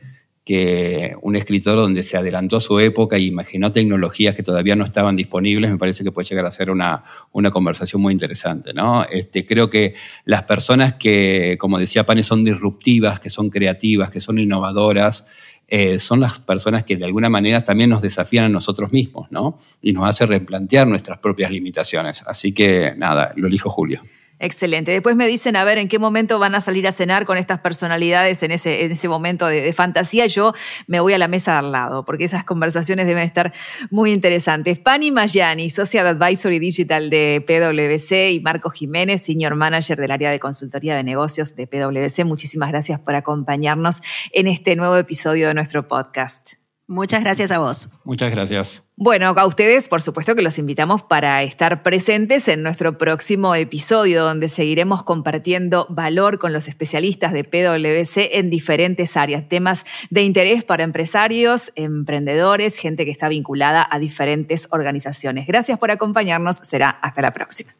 que 0.46 1.16
un 1.22 1.34
escritor 1.34 1.74
donde 1.74 2.04
se 2.04 2.16
adelantó 2.16 2.58
a 2.58 2.60
su 2.60 2.78
época 2.78 3.18
y 3.18 3.26
imaginó 3.26 3.72
tecnologías 3.72 4.36
que 4.36 4.44
todavía 4.44 4.76
no 4.76 4.84
estaban 4.84 5.16
disponibles, 5.16 5.72
me 5.72 5.76
parece 5.76 6.04
que 6.04 6.12
puede 6.12 6.28
llegar 6.28 6.46
a 6.46 6.52
ser 6.52 6.70
una, 6.70 7.02
una 7.32 7.50
conversación 7.50 8.00
muy 8.00 8.12
interesante. 8.12 8.72
¿no? 8.72 9.04
Este, 9.10 9.44
creo 9.44 9.68
que 9.68 9.96
las 10.24 10.44
personas 10.44 10.94
que, 10.94 11.56
como 11.58 11.80
decía 11.80 12.06
Pane, 12.06 12.22
son 12.22 12.44
disruptivas, 12.44 13.18
que 13.18 13.28
son 13.28 13.50
creativas, 13.50 14.08
que 14.08 14.20
son 14.20 14.38
innovadoras, 14.38 15.26
eh, 15.66 15.98
son 15.98 16.20
las 16.20 16.38
personas 16.38 16.84
que 16.84 16.96
de 16.96 17.06
alguna 17.06 17.28
manera 17.28 17.62
también 17.62 17.90
nos 17.90 18.00
desafían 18.00 18.44
a 18.44 18.48
nosotros 18.48 18.92
mismos, 18.92 19.26
¿no? 19.32 19.58
Y 19.82 19.92
nos 19.92 20.08
hace 20.08 20.26
replantear 20.26 20.86
nuestras 20.86 21.18
propias 21.18 21.50
limitaciones. 21.50 22.22
Así 22.24 22.52
que 22.52 22.94
nada, 22.96 23.32
lo 23.34 23.48
elijo 23.48 23.68
Julio. 23.68 24.00
Excelente. 24.38 24.92
Después 24.92 25.16
me 25.16 25.26
dicen 25.26 25.56
a 25.56 25.64
ver 25.64 25.78
en 25.78 25.88
qué 25.88 25.98
momento 25.98 26.38
van 26.38 26.54
a 26.54 26.60
salir 26.60 26.86
a 26.86 26.92
cenar 26.92 27.24
con 27.24 27.38
estas 27.38 27.60
personalidades 27.60 28.42
en 28.42 28.50
ese, 28.50 28.84
en 28.84 28.92
ese 28.92 29.08
momento 29.08 29.46
de, 29.46 29.62
de, 29.62 29.72
fantasía. 29.72 30.26
Yo 30.26 30.52
me 30.86 31.00
voy 31.00 31.14
a 31.14 31.18
la 31.18 31.26
mesa 31.26 31.58
al 31.58 31.72
lado, 31.72 32.04
porque 32.04 32.24
esas 32.24 32.44
conversaciones 32.44 33.06
deben 33.06 33.22
estar 33.22 33.54
muy 33.90 34.12
interesantes. 34.12 34.78
Pani 34.78 35.10
Mayani, 35.10 35.70
Social 35.70 36.06
Advisory 36.06 36.58
Digital 36.58 37.08
de 37.08 37.42
PwC, 37.46 38.32
y 38.32 38.40
Marco 38.40 38.68
Jiménez, 38.68 39.22
Senior 39.22 39.54
Manager 39.54 39.98
del 39.98 40.10
área 40.10 40.30
de 40.30 40.38
consultoría 40.38 40.94
de 40.94 41.02
negocios 41.02 41.56
de 41.56 41.66
PwC. 41.66 42.24
Muchísimas 42.24 42.68
gracias 42.68 43.00
por 43.00 43.14
acompañarnos 43.14 44.02
en 44.32 44.48
este 44.48 44.76
nuevo 44.76 44.98
episodio 44.98 45.48
de 45.48 45.54
nuestro 45.54 45.88
podcast. 45.88 46.65
Muchas 46.88 47.24
gracias 47.24 47.50
a 47.50 47.58
vos. 47.58 47.88
Muchas 48.04 48.30
gracias. 48.30 48.84
Bueno, 48.94 49.34
a 49.36 49.46
ustedes, 49.46 49.88
por 49.88 50.02
supuesto 50.02 50.36
que 50.36 50.42
los 50.42 50.56
invitamos 50.58 51.02
para 51.02 51.42
estar 51.42 51.82
presentes 51.82 52.46
en 52.46 52.62
nuestro 52.62 52.96
próximo 52.96 53.56
episodio, 53.56 54.22
donde 54.22 54.48
seguiremos 54.48 55.02
compartiendo 55.02 55.86
valor 55.90 56.38
con 56.38 56.52
los 56.52 56.68
especialistas 56.68 57.32
de 57.32 57.42
PwC 57.42 58.38
en 58.38 58.50
diferentes 58.50 59.16
áreas, 59.16 59.48
temas 59.48 59.84
de 60.10 60.22
interés 60.22 60.62
para 60.62 60.84
empresarios, 60.84 61.72
emprendedores, 61.74 62.78
gente 62.78 63.04
que 63.04 63.10
está 63.10 63.28
vinculada 63.28 63.86
a 63.90 63.98
diferentes 63.98 64.68
organizaciones. 64.70 65.48
Gracias 65.48 65.80
por 65.80 65.90
acompañarnos, 65.90 66.58
será 66.58 66.90
hasta 66.90 67.20
la 67.20 67.32
próxima. 67.32 67.74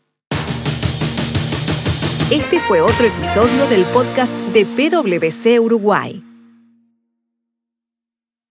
Este 2.33 2.59
fue 2.59 2.81
otro 2.81 3.07
episodio 3.07 3.69
del 3.69 3.85
podcast 3.85 4.35
de 4.53 4.67
PwC 4.67 5.61
Uruguay. 5.61 6.26